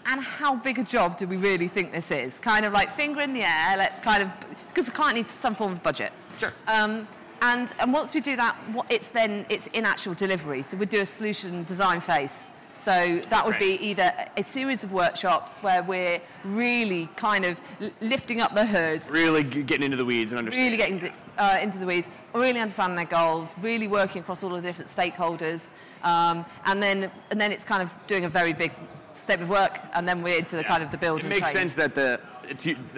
And 0.06 0.20
how 0.20 0.54
big 0.54 0.78
a 0.78 0.84
job 0.84 1.18
do 1.18 1.26
we 1.26 1.36
really 1.36 1.66
think 1.66 1.92
this 1.92 2.10
is? 2.10 2.38
Kind 2.38 2.64
of 2.64 2.72
like 2.72 2.90
finger 2.90 3.20
in 3.20 3.32
the 3.32 3.42
air, 3.42 3.76
let's 3.76 3.98
kind 3.98 4.22
of, 4.22 4.30
because 4.68 4.86
the 4.86 4.92
client 4.92 5.16
needs 5.16 5.30
some 5.30 5.54
form 5.54 5.72
of 5.72 5.82
budget. 5.82 6.12
Sure. 6.38 6.52
Um, 6.68 7.08
and, 7.42 7.74
and 7.80 7.92
once 7.92 8.14
we 8.14 8.20
do 8.20 8.36
that, 8.36 8.56
it's 8.88 9.08
then 9.08 9.46
it's 9.50 9.66
in 9.68 9.84
actual 9.84 10.14
delivery. 10.14 10.62
So 10.62 10.76
we 10.76 10.86
do 10.86 11.00
a 11.00 11.06
solution 11.06 11.64
design 11.64 12.00
phase. 12.00 12.50
So 12.76 13.20
that 13.30 13.44
would 13.44 13.58
be 13.58 13.78
either 13.80 14.12
a 14.36 14.42
series 14.44 14.84
of 14.84 14.92
workshops 14.92 15.58
where 15.60 15.82
we're 15.82 16.20
really 16.44 17.08
kind 17.16 17.44
of 17.44 17.60
lifting 18.00 18.40
up 18.40 18.54
the 18.54 18.66
hood, 18.66 19.08
really 19.10 19.42
getting 19.42 19.84
into 19.84 19.96
the 19.96 20.04
weeds 20.04 20.30
and 20.30 20.38
understanding, 20.38 20.78
really 20.78 21.00
getting 21.00 21.12
uh, 21.38 21.58
into 21.60 21.78
the 21.78 21.86
weeds, 21.86 22.10
really 22.34 22.60
understanding 22.60 22.94
their 22.94 23.06
goals, 23.06 23.56
really 23.60 23.88
working 23.88 24.20
across 24.20 24.44
all 24.44 24.54
of 24.54 24.62
the 24.62 24.68
different 24.68 24.90
stakeholders, 24.90 25.72
um, 26.04 26.44
and 26.66 26.80
then 26.80 27.10
and 27.30 27.40
then 27.40 27.50
it's 27.50 27.64
kind 27.64 27.82
of 27.82 27.96
doing 28.06 28.26
a 28.26 28.28
very 28.28 28.52
big 28.52 28.70
statement 29.14 29.50
of 29.50 29.50
work, 29.50 29.80
and 29.94 30.06
then 30.06 30.22
we're 30.22 30.38
into 30.38 30.54
the 30.54 30.62
yeah. 30.62 30.68
kind 30.68 30.82
of 30.82 30.90
the 30.90 30.98
build. 30.98 31.24
It 31.24 31.28
makes 31.28 31.50
sense 31.50 31.74
that 31.76 31.94
the 31.94 32.20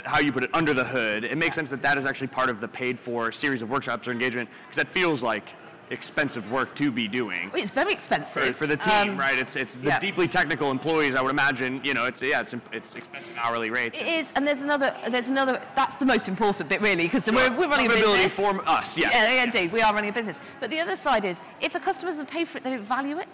how 0.05 0.19
you 0.19 0.33
put 0.33 0.43
it 0.45 0.51
under 0.55 0.75
the 0.75 0.85
hood. 0.85 1.25
It 1.25 1.39
makes 1.39 1.57
yeah. 1.57 1.61
sense 1.61 1.71
that 1.71 1.83
that 1.83 1.97
is 1.97 2.05
actually 2.05 2.27
part 2.27 2.51
of 2.51 2.61
the 2.61 2.69
paid 2.69 2.99
for 2.99 3.33
series 3.33 3.63
of 3.63 3.71
workshops 3.71 4.07
or 4.09 4.11
engagement 4.11 4.51
because 4.67 4.85
that 4.85 4.93
feels 4.93 5.23
like 5.23 5.55
expensive 5.91 6.51
work 6.51 6.75
to 6.77 6.91
be 6.91 7.09
doing. 7.09 7.51
It's 7.55 7.73
very 7.73 7.93
expensive 7.93 8.45
for, 8.45 8.53
for 8.53 8.67
the 8.67 8.77
team, 8.77 9.11
um, 9.11 9.17
right? 9.19 9.39
It's 9.39 9.57
it's 9.57 9.75
the 9.75 9.89
yeah. 9.89 9.99
deeply 9.99 10.29
technical 10.29 10.71
employees. 10.71 11.15
I 11.15 11.23
would 11.23 11.31
imagine, 11.31 11.81
you 11.85 11.95
know, 11.95 12.05
it's 12.05 12.21
yeah, 12.23 12.41
it's 12.41 12.55
it's 12.73 12.95
expensive 12.95 13.37
hourly 13.39 13.71
rates. 13.71 14.01
It 14.01 14.07
is, 14.07 14.33
and 14.37 14.47
there's 14.47 14.63
another 14.63 14.95
there's 15.09 15.31
another. 15.31 15.63
That's 15.75 15.97
the 15.97 16.07
most 16.07 16.29
important 16.29 16.69
bit, 16.69 16.81
really, 16.81 17.05
because 17.05 17.25
sure. 17.25 17.35
we're, 17.35 17.57
we're 17.57 17.69
running 17.69 17.87
a 17.87 17.91
business. 17.91 18.33
for 18.33 18.69
us, 18.69 18.97
yes. 18.99 19.13
Yeah, 19.13 19.33
yeah, 19.33 19.45
indeed, 19.45 19.73
we 19.73 19.83
are 19.83 19.93
running 19.93 20.11
a 20.11 20.15
business. 20.15 20.39
But 20.61 20.71
the 20.71 20.81
other 20.81 20.97
side 20.97 21.25
is, 21.25 21.41
if 21.61 21.75
a 21.75 21.81
customer 21.81 22.11
doesn't 22.11 22.31
pay 22.31 22.45
for 22.45 22.59
it, 22.59 22.65
they 22.65 22.71
don't 22.71 22.83
value 22.83 23.19
it 23.19 23.29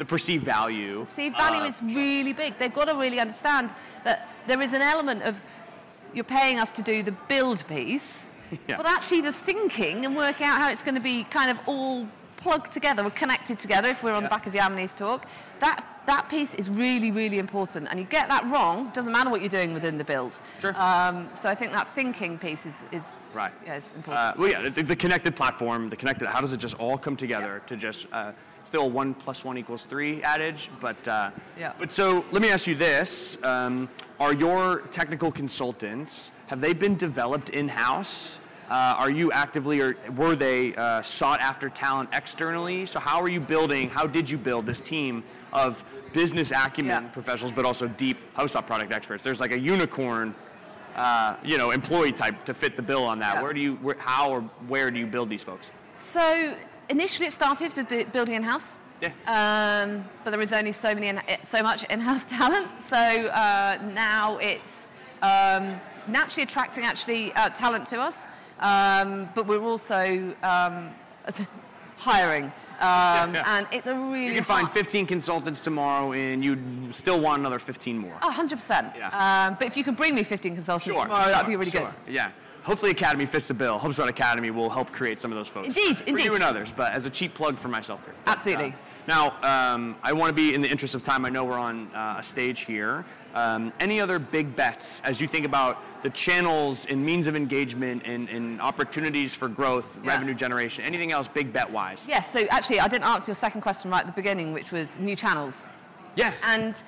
the 0.00 0.04
perceived 0.06 0.46
value. 0.46 1.00
Perceived 1.00 1.36
value 1.36 1.60
uh, 1.60 1.66
is 1.66 1.82
really 1.82 2.32
big. 2.32 2.58
They've 2.58 2.72
got 2.72 2.86
to 2.86 2.94
really 2.94 3.20
understand 3.20 3.74
that 4.02 4.28
there 4.46 4.62
is 4.62 4.72
an 4.72 4.80
element 4.80 5.22
of 5.22 5.42
you're 6.14 6.24
paying 6.24 6.58
us 6.58 6.70
to 6.72 6.82
do 6.82 7.02
the 7.02 7.12
build 7.28 7.66
piece, 7.68 8.28
yeah. 8.68 8.76
but 8.76 8.86
actually 8.86 9.20
the 9.20 9.32
thinking 9.32 10.04
and 10.04 10.16
working 10.16 10.46
out 10.46 10.58
how 10.58 10.70
it's 10.70 10.82
going 10.82 10.94
to 10.94 11.00
be 11.00 11.24
kind 11.24 11.50
of 11.50 11.58
all 11.66 12.06
plugged 12.40 12.72
together 12.72 13.04
we're 13.04 13.10
connected 13.10 13.58
together 13.58 13.88
if 13.88 14.02
we're 14.02 14.12
on 14.12 14.22
yeah. 14.22 14.28
the 14.28 14.34
back 14.34 14.46
of 14.46 14.54
Yamini's 14.54 14.94
talk, 14.94 15.26
that 15.60 15.84
that 16.06 16.28
piece 16.28 16.54
is 16.54 16.70
really, 16.70 17.10
really 17.10 17.38
important. 17.38 17.86
And 17.88 18.00
you 18.00 18.06
get 18.06 18.28
that 18.28 18.44
wrong, 18.50 18.90
doesn't 18.92 19.12
matter 19.12 19.30
what 19.30 19.40
you're 19.42 19.50
doing 19.50 19.72
within 19.72 19.96
the 19.96 20.04
build. 20.04 20.40
Sure. 20.60 20.74
Um, 20.76 21.28
so 21.32 21.48
I 21.48 21.54
think 21.54 21.72
that 21.72 21.86
thinking 21.86 22.38
piece 22.38 22.66
is, 22.66 22.84
is 22.90 23.22
right. 23.32 23.52
Yeah, 23.64 23.76
is 23.76 23.94
important. 23.94 24.24
Uh, 24.24 24.34
well, 24.36 24.50
yeah, 24.50 24.68
the, 24.68 24.82
the, 24.82 24.96
connected 24.96 25.36
platform, 25.36 25.88
the 25.88 25.96
connected, 25.96 26.26
how 26.26 26.40
does 26.40 26.52
it 26.52 26.56
just 26.56 26.74
all 26.80 26.98
come 26.98 27.16
together 27.16 27.60
yeah. 27.62 27.68
to 27.68 27.76
just, 27.76 28.06
uh, 28.12 28.32
still 28.64 28.90
one 28.90 29.14
plus 29.14 29.44
one 29.44 29.56
equals 29.56 29.86
three 29.86 30.22
adage, 30.22 30.70
but, 30.80 31.06
uh, 31.06 31.30
yeah. 31.58 31.74
but 31.78 31.92
so 31.92 32.24
let 32.32 32.42
me 32.42 32.50
ask 32.50 32.66
you 32.66 32.74
this. 32.74 33.42
Um, 33.44 33.88
are 34.18 34.32
your 34.34 34.82
technical 34.90 35.30
consultants, 35.30 36.32
have 36.48 36.60
they 36.60 36.72
been 36.72 36.96
developed 36.96 37.50
in-house? 37.50 38.40
Uh, 38.70 38.94
are 38.96 39.10
you 39.10 39.32
actively 39.32 39.80
or 39.80 39.96
were 40.16 40.36
they 40.36 40.74
uh, 40.76 41.02
sought 41.02 41.40
after 41.40 41.68
talent 41.68 42.08
externally? 42.12 42.86
So 42.86 43.00
how 43.00 43.20
are 43.20 43.28
you 43.28 43.40
building? 43.40 43.90
How 43.90 44.06
did 44.06 44.30
you 44.30 44.38
build 44.38 44.64
this 44.64 44.80
team 44.80 45.24
of 45.52 45.84
business 46.12 46.52
acumen 46.52 47.02
yeah. 47.02 47.08
professionals, 47.08 47.50
but 47.50 47.64
also 47.64 47.88
deep 47.88 48.16
HubSpot 48.36 48.64
product 48.64 48.92
experts? 48.92 49.24
There's 49.24 49.40
like 49.40 49.50
a 49.50 49.58
unicorn, 49.58 50.36
uh, 50.94 51.34
you 51.42 51.58
know, 51.58 51.72
employee 51.72 52.12
type 52.12 52.44
to 52.44 52.54
fit 52.54 52.76
the 52.76 52.82
bill 52.82 53.02
on 53.02 53.18
that. 53.18 53.36
Yeah. 53.36 53.42
Where 53.42 53.52
do 53.52 53.60
you, 53.60 53.74
where, 53.76 53.96
how 53.98 54.30
or 54.30 54.42
where 54.68 54.92
do 54.92 55.00
you 55.00 55.06
build 55.06 55.30
these 55.30 55.42
folks? 55.42 55.72
So 55.98 56.54
initially, 56.88 57.26
it 57.26 57.32
started 57.32 57.74
with 57.74 58.12
building 58.12 58.36
in 58.36 58.44
house. 58.44 58.78
Yeah. 59.00 59.08
Um, 59.26 60.04
but 60.22 60.30
there 60.30 60.40
is 60.40 60.52
only 60.52 60.72
so 60.72 60.94
many, 60.94 61.08
in, 61.08 61.20
so 61.42 61.60
much 61.62 61.82
in-house 61.84 62.24
talent. 62.30 62.68
So 62.80 62.96
uh, 62.96 63.78
now 63.94 64.38
it's 64.38 64.90
um, 65.22 65.80
naturally 66.06 66.44
attracting 66.44 66.84
actually 66.84 67.32
uh, 67.32 67.48
talent 67.50 67.86
to 67.88 68.00
us. 68.00 68.28
Um, 68.60 69.28
but 69.34 69.46
we're 69.46 69.62
also 69.62 70.34
um, 70.42 70.90
hiring. 71.96 72.44
Um, 72.44 72.52
yeah, 72.80 73.32
yeah. 73.32 73.58
And 73.58 73.66
it's 73.72 73.86
a 73.86 73.94
really 73.94 74.26
You 74.26 74.34
can 74.34 74.44
find 74.44 74.70
15 74.70 75.06
consultants 75.06 75.60
tomorrow 75.60 76.12
and 76.12 76.44
you'd 76.44 76.94
still 76.94 77.20
want 77.20 77.40
another 77.40 77.58
15 77.58 77.98
more. 77.98 78.16
Oh, 78.22 78.34
100%. 78.34 78.96
Yeah. 78.96 79.48
Um, 79.48 79.56
but 79.58 79.66
if 79.66 79.76
you 79.76 79.84
can 79.84 79.94
bring 79.94 80.14
me 80.14 80.22
15 80.22 80.54
consultants 80.54 80.84
sure, 80.84 81.02
tomorrow, 81.02 81.24
sure, 81.24 81.32
that'd 81.32 81.46
be 81.48 81.56
really 81.56 81.70
sure. 81.70 81.86
good. 81.86 81.94
Yeah. 82.14 82.30
Hopefully 82.62 82.90
Academy 82.90 83.26
fits 83.26 83.48
the 83.48 83.54
bill. 83.54 83.78
HubSpot 83.78 84.08
Academy 84.08 84.50
will 84.50 84.68
help 84.68 84.92
create 84.92 85.18
some 85.18 85.32
of 85.32 85.38
those 85.38 85.48
folks. 85.48 85.68
Indeed, 85.68 85.98
for 85.98 86.04
indeed. 86.04 86.24
you 86.26 86.34
and 86.34 86.44
others, 86.44 86.72
but 86.74 86.92
as 86.92 87.06
a 87.06 87.10
cheap 87.10 87.34
plug 87.34 87.58
for 87.58 87.68
myself 87.68 88.04
here. 88.04 88.14
Absolutely. 88.26 88.68
Uh, 88.68 88.72
now, 89.06 89.72
um, 89.74 89.96
I 90.02 90.12
want 90.12 90.28
to 90.28 90.34
be, 90.34 90.54
in 90.54 90.60
the 90.60 90.70
interest 90.70 90.94
of 90.94 91.02
time, 91.02 91.24
I 91.24 91.30
know 91.30 91.44
we're 91.44 91.58
on 91.58 91.90
uh, 91.94 92.16
a 92.18 92.22
stage 92.22 92.60
here. 92.62 93.04
Um, 93.34 93.72
any 93.80 94.00
other 94.00 94.18
big 94.18 94.56
bets 94.56 95.00
as 95.04 95.20
you 95.20 95.28
think 95.28 95.44
about 95.44 95.78
the 96.02 96.10
channels 96.10 96.86
and 96.86 97.04
means 97.04 97.26
of 97.26 97.36
engagement 97.36 98.02
and, 98.04 98.28
and 98.28 98.60
opportunities 98.60 99.34
for 99.34 99.48
growth, 99.48 99.98
yeah. 100.02 100.12
revenue 100.12 100.34
generation, 100.34 100.84
anything 100.84 101.12
else 101.12 101.28
big 101.28 101.52
bet 101.52 101.70
wise? 101.70 102.04
Yes, 102.08 102.30
so 102.30 102.40
actually, 102.50 102.80
I 102.80 102.88
didn't 102.88 103.04
answer 103.04 103.30
your 103.30 103.36
second 103.36 103.60
question 103.60 103.90
right 103.90 104.00
at 104.00 104.06
the 104.06 104.12
beginning, 104.12 104.52
which 104.52 104.72
was 104.72 104.98
new 104.98 105.14
channels. 105.14 105.68
Yeah. 106.16 106.32
And 106.42 106.82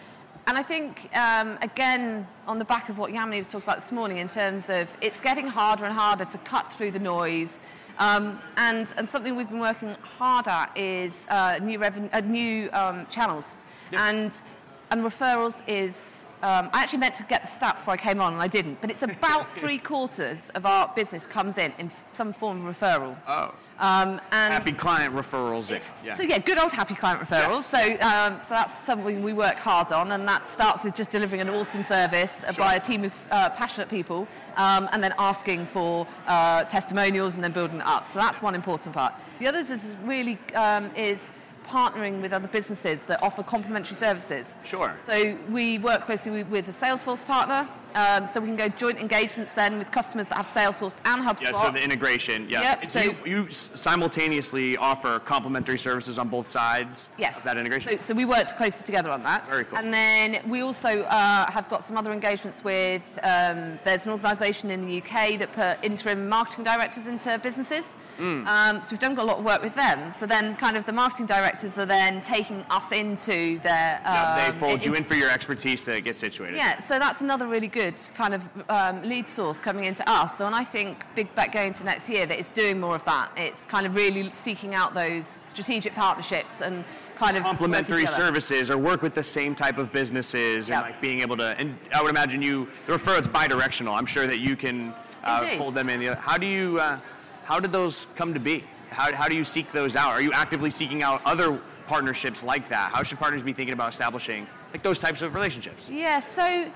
and 0.46 0.58
I 0.58 0.62
think, 0.62 1.08
um, 1.16 1.56
again, 1.62 2.26
on 2.48 2.58
the 2.58 2.64
back 2.64 2.88
of 2.88 2.98
what 2.98 3.12
Yamini 3.12 3.38
was 3.38 3.48
talking 3.48 3.64
about 3.64 3.76
this 3.78 3.92
morning, 3.92 4.16
in 4.16 4.26
terms 4.26 4.70
of 4.70 4.94
it's 5.00 5.20
getting 5.20 5.46
harder 5.46 5.84
and 5.84 5.94
harder 5.94 6.24
to 6.24 6.38
cut 6.38 6.72
through 6.72 6.90
the 6.90 6.98
noise. 6.98 7.62
Um, 7.98 8.40
and, 8.56 8.92
and 8.96 9.08
something 9.08 9.36
we've 9.36 9.48
been 9.48 9.60
working 9.60 9.94
hard 10.02 10.48
at 10.48 10.76
is 10.76 11.28
uh, 11.30 11.58
new, 11.62 11.78
reven- 11.78 12.10
uh, 12.12 12.20
new 12.20 12.70
um, 12.72 13.06
channels. 13.08 13.56
Yeah. 13.92 14.08
And, 14.08 14.42
and 14.90 15.02
referrals 15.02 15.62
is 15.68 16.24
um, 16.42 16.70
I 16.72 16.82
actually 16.82 16.98
meant 16.98 17.14
to 17.16 17.24
get 17.24 17.42
the 17.42 17.48
stat 17.48 17.76
before 17.76 17.94
I 17.94 17.96
came 17.96 18.20
on, 18.20 18.32
and 18.32 18.42
I 18.42 18.48
didn't. 18.48 18.80
But 18.80 18.90
it's 18.90 19.02
about 19.02 19.52
three 19.60 19.78
quarters 19.78 20.50
of 20.50 20.66
our 20.66 20.92
business 20.94 21.26
comes 21.26 21.58
in 21.58 21.72
in 21.78 21.90
some 22.10 22.32
form 22.32 22.66
of 22.66 22.76
referral. 22.76 23.16
Oh. 23.26 23.54
Um, 23.78 24.20
and 24.30 24.52
happy 24.52 24.72
client 24.72 25.14
referrals. 25.14 25.92
Yeah. 26.04 26.14
So 26.14 26.22
yeah, 26.22 26.38
good 26.38 26.58
old 26.58 26.72
happy 26.72 26.94
client 26.94 27.20
referrals. 27.20 27.62
So 27.62 27.78
um, 28.00 28.40
so 28.40 28.48
that's 28.50 28.78
something 28.78 29.22
we 29.22 29.32
work 29.32 29.56
hard 29.56 29.90
on, 29.90 30.12
and 30.12 30.26
that 30.28 30.46
starts 30.46 30.84
with 30.84 30.94
just 30.94 31.10
delivering 31.10 31.40
an 31.40 31.48
awesome 31.48 31.82
service 31.82 32.44
uh, 32.44 32.52
sure. 32.52 32.64
by 32.64 32.74
a 32.74 32.80
team 32.80 33.04
of 33.04 33.26
uh, 33.30 33.50
passionate 33.50 33.88
people, 33.88 34.28
um, 34.56 34.88
and 34.92 35.02
then 35.02 35.14
asking 35.18 35.66
for 35.66 36.06
uh, 36.26 36.64
testimonials 36.64 37.34
and 37.34 37.42
then 37.42 37.52
building 37.52 37.78
it 37.78 37.86
up. 37.86 38.06
So 38.06 38.18
that's 38.18 38.40
one 38.40 38.54
important 38.54 38.94
part. 38.94 39.14
The 39.40 39.48
other 39.48 39.58
is 39.58 39.96
really 40.04 40.38
um, 40.54 40.90
is 40.94 41.32
partnering 41.72 42.20
with 42.20 42.32
other 42.32 42.48
businesses 42.48 43.04
that 43.04 43.22
offer 43.22 43.42
complementary 43.42 43.96
services. 43.96 44.58
Sure. 44.64 44.94
So 45.00 45.38
we 45.50 45.78
work 45.78 46.04
closely 46.04 46.42
with 46.42 46.68
a 46.68 46.72
Salesforce 46.72 47.24
partner 47.26 47.66
um, 47.94 48.26
so 48.26 48.40
we 48.40 48.46
can 48.46 48.56
go 48.56 48.68
joint 48.68 48.98
engagements 48.98 49.52
then 49.52 49.78
with 49.78 49.90
customers 49.90 50.28
that 50.28 50.36
have 50.36 50.46
Salesforce 50.46 50.98
and 51.04 51.22
HubSpot. 51.22 51.42
Yeah, 51.42 51.52
so 51.52 51.70
the 51.70 51.82
integration. 51.82 52.48
Yeah. 52.48 52.62
Yep, 52.62 52.86
so 52.86 53.00
you, 53.00 53.16
you, 53.24 53.48
simultaneously 53.48 54.76
offer 54.76 55.18
complementary 55.18 55.78
services 55.78 56.18
on 56.18 56.28
both 56.28 56.48
sides 56.48 57.10
yes. 57.18 57.38
of 57.38 57.44
that 57.44 57.56
integration? 57.56 57.92
So, 57.92 57.98
so 57.98 58.14
we 58.14 58.24
worked 58.24 58.56
closely 58.56 58.84
together 58.84 59.10
on 59.10 59.22
that. 59.24 59.46
Very 59.48 59.64
cool. 59.64 59.78
And 59.78 59.92
then 59.92 60.40
we 60.48 60.60
also 60.60 61.02
uh, 61.02 61.50
have 61.50 61.68
got 61.68 61.82
some 61.82 61.96
other 61.96 62.12
engagements 62.12 62.64
with, 62.64 63.18
um, 63.22 63.78
there's 63.84 64.06
an 64.06 64.12
organisation 64.12 64.70
in 64.70 64.80
the 64.82 64.98
UK 64.98 65.38
that 65.38 65.52
put 65.52 65.84
interim 65.84 66.28
marketing 66.28 66.64
directors 66.64 67.06
into 67.06 67.38
businesses. 67.42 67.98
Mm. 68.18 68.46
Um, 68.46 68.82
so 68.82 68.92
we've 68.92 69.00
done 69.00 69.18
a 69.18 69.24
lot 69.24 69.38
of 69.38 69.44
work 69.44 69.62
with 69.62 69.74
them. 69.74 70.12
So 70.12 70.26
then 70.26 70.54
kind 70.56 70.76
of 70.76 70.84
the 70.84 70.92
marketing 70.92 71.26
directors 71.26 71.78
are 71.78 71.86
then 71.86 72.20
taking 72.22 72.64
us 72.70 72.92
into 72.92 73.58
their... 73.60 74.00
yeah, 74.04 74.36
they 74.36 74.52
um, 74.52 74.58
fold 74.58 74.84
you 74.84 74.94
in 74.94 75.04
for 75.04 75.14
your 75.14 75.30
expertise 75.30 75.84
to 75.84 76.00
get 76.00 76.16
situated. 76.16 76.56
Yeah, 76.56 76.78
so 76.78 76.98
that's 76.98 77.20
another 77.22 77.46
really 77.46 77.68
good 77.68 77.81
good 77.82 78.00
kind 78.14 78.34
of 78.34 78.48
um, 78.68 79.02
lead 79.02 79.28
source 79.28 79.60
coming 79.60 79.84
into 79.84 80.08
us. 80.08 80.38
So, 80.38 80.46
and 80.46 80.54
I 80.54 80.64
think 80.64 81.04
big 81.14 81.34
bet 81.34 81.52
going 81.52 81.68
into 81.68 81.84
next 81.84 82.08
year 82.08 82.26
that 82.26 82.38
it's 82.38 82.50
doing 82.50 82.80
more 82.80 82.94
of 82.94 83.04
that. 83.04 83.32
It's 83.36 83.66
kind 83.66 83.86
of 83.86 83.94
really 83.94 84.28
seeking 84.30 84.74
out 84.74 84.94
those 84.94 85.26
strategic 85.26 85.94
partnerships 85.94 86.60
and 86.60 86.84
kind 87.16 87.36
of 87.36 87.42
complementary 87.42 88.06
services 88.06 88.70
or 88.70 88.78
work 88.78 89.02
with 89.02 89.14
the 89.14 89.22
same 89.22 89.54
type 89.54 89.78
of 89.78 89.92
businesses 89.92 90.68
yep. 90.68 90.78
and 90.78 90.92
like 90.92 91.02
being 91.02 91.20
able 91.20 91.36
to. 91.36 91.56
And 91.58 91.76
I 91.94 92.02
would 92.02 92.10
imagine 92.10 92.42
you 92.42 92.68
the 92.86 92.94
referral 92.94 93.18
it's 93.18 93.28
bi-directional. 93.28 93.94
I'm 93.94 94.06
sure 94.06 94.26
that 94.26 94.40
you 94.40 94.56
can 94.56 94.94
uh, 95.24 95.40
fold 95.58 95.74
them 95.74 95.88
in. 95.88 96.02
How 96.14 96.38
do 96.38 96.46
you? 96.46 96.78
Uh, 96.78 96.98
how 97.44 97.58
did 97.58 97.72
those 97.72 98.06
come 98.14 98.32
to 98.34 98.40
be? 98.40 98.64
How, 98.90 99.14
how 99.14 99.26
do 99.26 99.36
you 99.36 99.44
seek 99.44 99.72
those 99.72 99.96
out? 99.96 100.10
Are 100.10 100.22
you 100.22 100.32
actively 100.32 100.70
seeking 100.70 101.02
out 101.02 101.20
other 101.24 101.60
partnerships 101.86 102.44
like 102.44 102.68
that? 102.68 102.92
How 102.92 103.02
should 103.02 103.18
partners 103.18 103.42
be 103.42 103.52
thinking 103.52 103.72
about 103.72 103.92
establishing 103.92 104.46
like 104.72 104.82
those 104.82 104.98
types 104.98 105.22
of 105.22 105.34
relationships? 105.34 105.88
Yeah, 105.88 106.20
so 106.20 106.70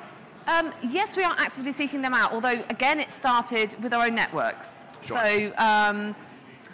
um, 0.46 0.72
yes, 0.82 1.16
we 1.16 1.24
are 1.24 1.34
actively 1.38 1.72
seeking 1.72 2.02
them 2.02 2.14
out, 2.14 2.32
although 2.32 2.62
again, 2.70 3.00
it 3.00 3.10
started 3.12 3.74
with 3.82 3.92
our 3.92 4.06
own 4.06 4.14
networks. 4.14 4.84
Sure. 5.02 5.16
So 5.22 5.52
um, 5.58 6.14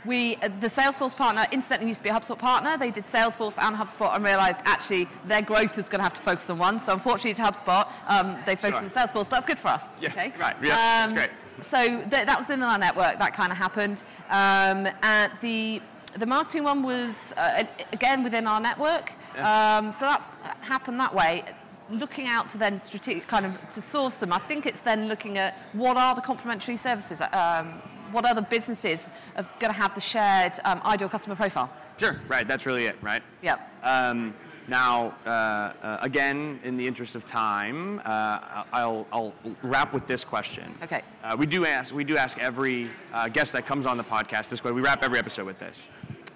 we, 0.04 0.36
uh, 0.36 0.48
the 0.60 0.66
Salesforce 0.66 1.16
partner, 1.16 1.44
incidentally 1.52 1.88
used 1.88 1.98
to 2.00 2.04
be 2.04 2.10
a 2.10 2.12
HubSpot 2.12 2.38
partner. 2.38 2.76
They 2.76 2.90
did 2.90 3.04
Salesforce 3.04 3.58
and 3.62 3.76
HubSpot 3.76 4.14
and 4.14 4.24
realized 4.24 4.62
actually 4.64 5.06
their 5.26 5.42
growth 5.42 5.76
was 5.76 5.88
going 5.88 6.00
to 6.00 6.02
have 6.04 6.14
to 6.14 6.22
focus 6.22 6.50
on 6.50 6.58
one. 6.58 6.78
So 6.78 6.92
unfortunately 6.94 7.34
to 7.34 7.42
HubSpot, 7.42 7.90
um, 8.08 8.36
they 8.46 8.56
focused 8.56 8.82
Sure. 8.82 9.02
on 9.02 9.08
Salesforce, 9.08 9.28
but 9.28 9.30
that's 9.30 9.46
good 9.46 9.58
for 9.58 9.68
us. 9.68 10.00
Yeah, 10.00 10.08
okay? 10.10 10.32
right. 10.38 10.56
Yeah, 10.62 10.68
that's 10.70 11.12
Um, 11.12 11.16
great. 11.16 11.30
So 11.60 11.78
th- 12.10 12.26
that 12.26 12.36
was 12.38 12.50
in 12.50 12.62
our 12.62 12.78
network. 12.78 13.18
That 13.18 13.34
kind 13.34 13.52
of 13.52 13.58
happened. 13.58 14.02
Um, 14.30 14.88
and 15.02 15.30
the 15.40 15.80
the 16.14 16.26
marketing 16.26 16.64
one 16.64 16.82
was 16.82 17.32
uh, 17.38 17.64
again 17.92 18.22
within 18.22 18.46
our 18.46 18.60
network. 18.60 19.12
Yeah. 19.34 19.78
Um, 19.78 19.92
so 19.92 20.04
that's 20.06 20.30
happened 20.60 20.98
that 21.00 21.14
way. 21.14 21.44
Looking 21.92 22.26
out 22.26 22.48
to 22.50 22.58
then 22.58 22.78
strategic 22.78 23.26
kind 23.26 23.46
of 23.46 23.56
to 23.74 23.82
source 23.82 24.16
them. 24.16 24.32
I 24.32 24.38
think 24.38 24.66
it's 24.66 24.80
then 24.80 25.08
looking 25.08 25.38
at 25.38 25.56
what 25.72 25.96
are 25.96 26.14
the 26.14 26.22
complementary 26.22 26.76
services. 26.76 27.20
Um, 27.32 27.82
what 28.12 28.24
other 28.24 28.42
businesses 28.42 29.06
are 29.36 29.44
going 29.58 29.72
to 29.72 29.78
have 29.78 29.94
the 29.94 30.00
shared 30.00 30.52
um, 30.64 30.80
ideal 30.84 31.08
customer 31.08 31.36
profile? 31.36 31.70
Sure. 31.98 32.20
Right. 32.28 32.48
That's 32.48 32.66
really 32.66 32.86
it. 32.86 32.96
Right. 33.02 33.22
Yep. 33.42 33.60
Um, 33.82 34.34
now, 34.68 35.14
uh, 35.26 35.28
uh, 35.30 35.98
again, 36.02 36.60
in 36.62 36.76
the 36.76 36.86
interest 36.86 37.16
of 37.16 37.24
time, 37.24 38.00
uh, 38.04 38.64
I'll, 38.72 39.06
I'll 39.12 39.34
wrap 39.62 39.92
with 39.92 40.06
this 40.06 40.24
question. 40.24 40.72
Okay. 40.82 41.02
Uh, 41.24 41.36
we 41.38 41.46
do 41.46 41.66
ask 41.66 41.94
we 41.94 42.04
do 42.04 42.16
ask 42.16 42.38
every 42.38 42.86
uh, 43.12 43.28
guest 43.28 43.52
that 43.54 43.66
comes 43.66 43.86
on 43.86 43.96
the 43.96 44.04
podcast 44.04 44.50
this 44.50 44.62
way. 44.62 44.70
We 44.70 44.80
wrap 44.80 45.02
every 45.02 45.18
episode 45.18 45.46
with 45.46 45.58
this. 45.58 45.88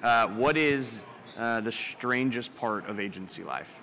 Uh, 0.02 0.26
what 0.28 0.56
is 0.56 1.04
uh, 1.38 1.60
the 1.60 1.72
strangest 1.72 2.54
part 2.56 2.88
of 2.88 2.98
agency 2.98 3.44
life? 3.44 3.80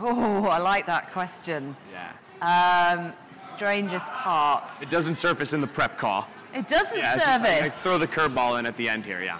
Oh, 0.00 0.44
I 0.46 0.58
like 0.58 0.86
that 0.86 1.10
question. 1.12 1.76
Yeah. 1.92 2.12
Um, 2.40 3.12
strangest 3.30 4.10
part. 4.12 4.70
It 4.82 4.90
doesn't 4.90 5.16
surface 5.16 5.52
in 5.52 5.60
the 5.60 5.66
prep 5.66 5.98
call. 5.98 6.28
It 6.54 6.66
doesn't 6.68 6.98
Yeah, 6.98 7.14
it's 7.16 7.24
just 7.24 7.42
like, 7.44 7.62
I 7.62 7.68
throw 7.68 7.98
the 7.98 8.06
curveball 8.06 8.58
in 8.58 8.66
at 8.66 8.76
the 8.76 8.88
end 8.88 9.04
here. 9.04 9.22
Yeah. 9.22 9.38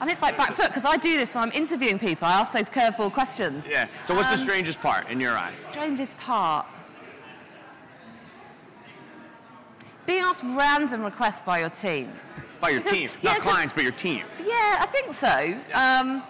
and 0.00 0.08
it's 0.10 0.22
like 0.22 0.36
back 0.36 0.52
foot 0.52 0.68
because 0.68 0.84
I 0.84 0.96
do 0.96 1.16
this 1.16 1.34
when 1.34 1.44
I'm 1.44 1.52
interviewing 1.52 1.98
people. 1.98 2.26
I 2.26 2.32
ask 2.40 2.52
those 2.52 2.70
curveball 2.70 3.12
questions. 3.12 3.66
Yeah. 3.68 3.86
So, 4.02 4.14
what's 4.14 4.28
the 4.28 4.34
Um, 4.34 4.40
strangest 4.40 4.80
part 4.80 5.08
in 5.08 5.20
your 5.20 5.36
eyes? 5.36 5.58
Strangest 5.58 6.18
part. 6.18 6.66
Being 10.06 10.22
asked 10.22 10.44
random 10.46 11.02
requests 11.02 11.42
by 11.42 11.60
your 11.60 11.70
team. 11.70 12.12
By 12.60 12.70
your 12.70 12.80
because- 12.80 12.98
team, 12.98 13.10
yeah, 13.22 13.32
not 13.32 13.40
clients, 13.40 13.72
but 13.72 13.82
your 13.82 13.92
team. 13.92 14.24
Yeah, 14.38 14.76
I 14.78 14.86
think 14.90 15.12
so. 15.12 15.54
Um, 15.74 16.22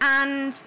and 0.00 0.66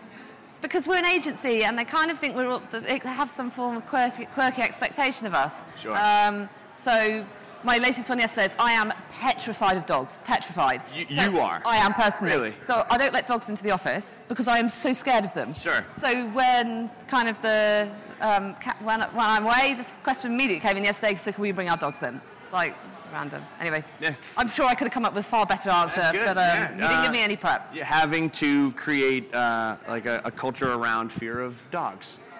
because 0.66 0.88
we're 0.88 0.98
an 0.98 1.06
agency 1.06 1.64
and 1.64 1.78
they 1.78 1.86
kind 1.86 2.10
of 2.10 2.18
think 2.18 2.36
we're 2.36 2.50
all, 2.50 2.62
they 2.72 2.98
have 3.04 3.30
some 3.30 3.50
form 3.52 3.78
of 3.78 3.86
quirky, 3.86 4.26
quirky 4.26 4.62
expectation 4.64 5.28
of 5.28 5.34
us. 5.36 5.66
Sure. 5.80 5.96
Um, 5.96 6.50
so 6.74 7.24
my 7.64 7.78
latest 7.78 8.10
one 8.10 8.18
yesterday 8.20 8.46
is 8.48 8.56
I 8.60 8.72
am 8.72 8.92
petrified 9.12 9.78
of 9.78 9.86
dogs. 9.86 10.18
Petrified. 10.24 10.82
You- 10.96 11.06
So- 11.06 11.30
you 11.30 11.40
are? 11.40 11.62
I 11.66 11.78
am 11.78 11.94
personally. 11.94 12.34
Really? 12.34 12.54
So 12.62 12.86
I 12.90 12.98
don't 12.98 13.14
let 13.14 13.28
dogs 13.28 13.50
into 13.50 13.64
the 13.64 13.72
office 13.72 14.24
because 14.28 14.48
I 14.48 14.58
am 14.58 14.68
so 14.70 14.92
scared 14.92 15.24
of 15.26 15.34
them. 15.36 15.54
Sure. 15.60 15.86
So 15.96 16.28
when 16.30 16.90
kind 17.08 17.30
of 17.30 17.40
the 17.42 17.88
um, 18.22 18.56
when, 18.82 19.02
when 19.02 19.26
I'm 19.26 19.46
away, 19.46 19.76
the 19.78 19.86
question 20.04 20.32
immediately 20.34 20.62
came 20.68 20.78
in 20.78 20.84
yesterday. 20.84 21.16
So 21.16 21.32
can 21.32 21.42
we 21.42 21.52
bring 21.52 21.70
our 21.70 21.78
dogs 21.78 22.02
in? 22.02 22.20
It's 22.42 22.54
like 22.54 22.74
random. 23.16 23.42
Anyway, 23.62 23.82
Yeah. 24.02 24.14
I'm 24.38 24.50
sure 24.50 24.66
I 24.66 24.76
could 24.76 24.86
have 24.88 24.94
come 24.94 25.06
up 25.06 25.14
with 25.16 25.26
a 25.26 25.30
far 25.30 25.46
better 25.46 25.70
answer, 25.70 26.02
but 26.14 26.30
um, 26.32 26.36
yeah. 26.38 26.62
you 26.72 26.76
didn't 26.78 26.84
Uh, 26.84 27.04
give 27.04 27.12
me 27.14 27.24
any 27.24 27.38
prep. 27.38 27.74
Having 27.78 28.30
to 28.32 28.72
create 28.74 29.34
uh, 29.34 29.78
like 29.88 30.06
a, 30.06 30.22
a 30.26 30.32
culture 30.32 30.74
around 30.74 31.12
fear 31.12 31.40
of 31.40 31.54
dogs. 31.72 32.18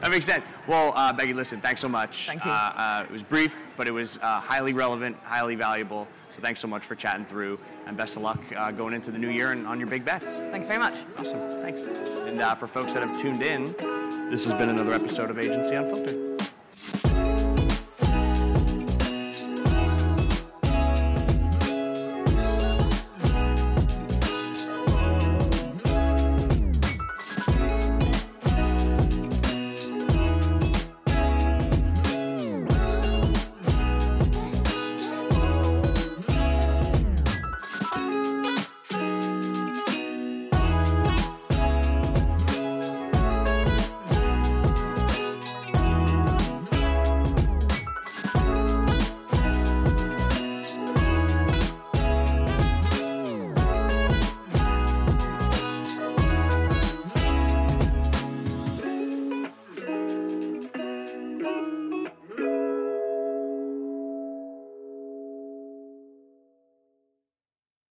That 0.00 0.10
makes 0.10 0.26
sense. 0.26 0.44
Well, 0.66 0.92
uh, 0.94 1.12
Becky, 1.12 1.32
listen, 1.32 1.60
thanks 1.62 1.80
so 1.80 1.88
much. 1.88 2.26
Thank 2.26 2.44
you. 2.44 2.50
Uh, 2.50 2.54
uh, 2.76 3.04
it 3.08 3.10
was 3.10 3.22
brief, 3.22 3.56
but 3.78 3.88
it 3.88 3.92
was 3.92 4.18
uh, 4.22 4.40
highly 4.40 4.72
relevant, 4.74 5.16
highly 5.24 5.54
valuable. 5.54 6.06
So 6.30 6.40
thanks 6.42 6.60
so 6.60 6.68
much 6.68 6.84
for 6.84 6.94
chatting 6.94 7.24
through, 7.24 7.58
and 7.86 7.96
best 7.96 8.16
of 8.16 8.22
luck 8.22 8.40
uh, 8.54 8.70
going 8.72 8.92
into 8.94 9.10
the 9.10 9.18
new 9.18 9.30
year 9.30 9.52
and 9.52 9.66
on 9.66 9.80
your 9.80 9.88
big 9.88 10.04
bets. 10.04 10.34
Thank 10.52 10.62
you 10.64 10.68
very 10.68 10.78
much. 10.78 10.96
Awesome, 11.18 11.40
thanks. 11.62 11.80
And 11.80 12.40
uh, 12.42 12.54
for 12.54 12.66
folks 12.66 12.92
that 12.92 13.02
have 13.02 13.16
tuned 13.18 13.42
in, 13.42 13.74
this 14.30 14.44
has 14.44 14.52
been 14.54 14.68
another 14.68 14.92
episode 14.92 15.30
of 15.30 15.38
Agency 15.38 15.74
Unfiltered. 15.74 16.25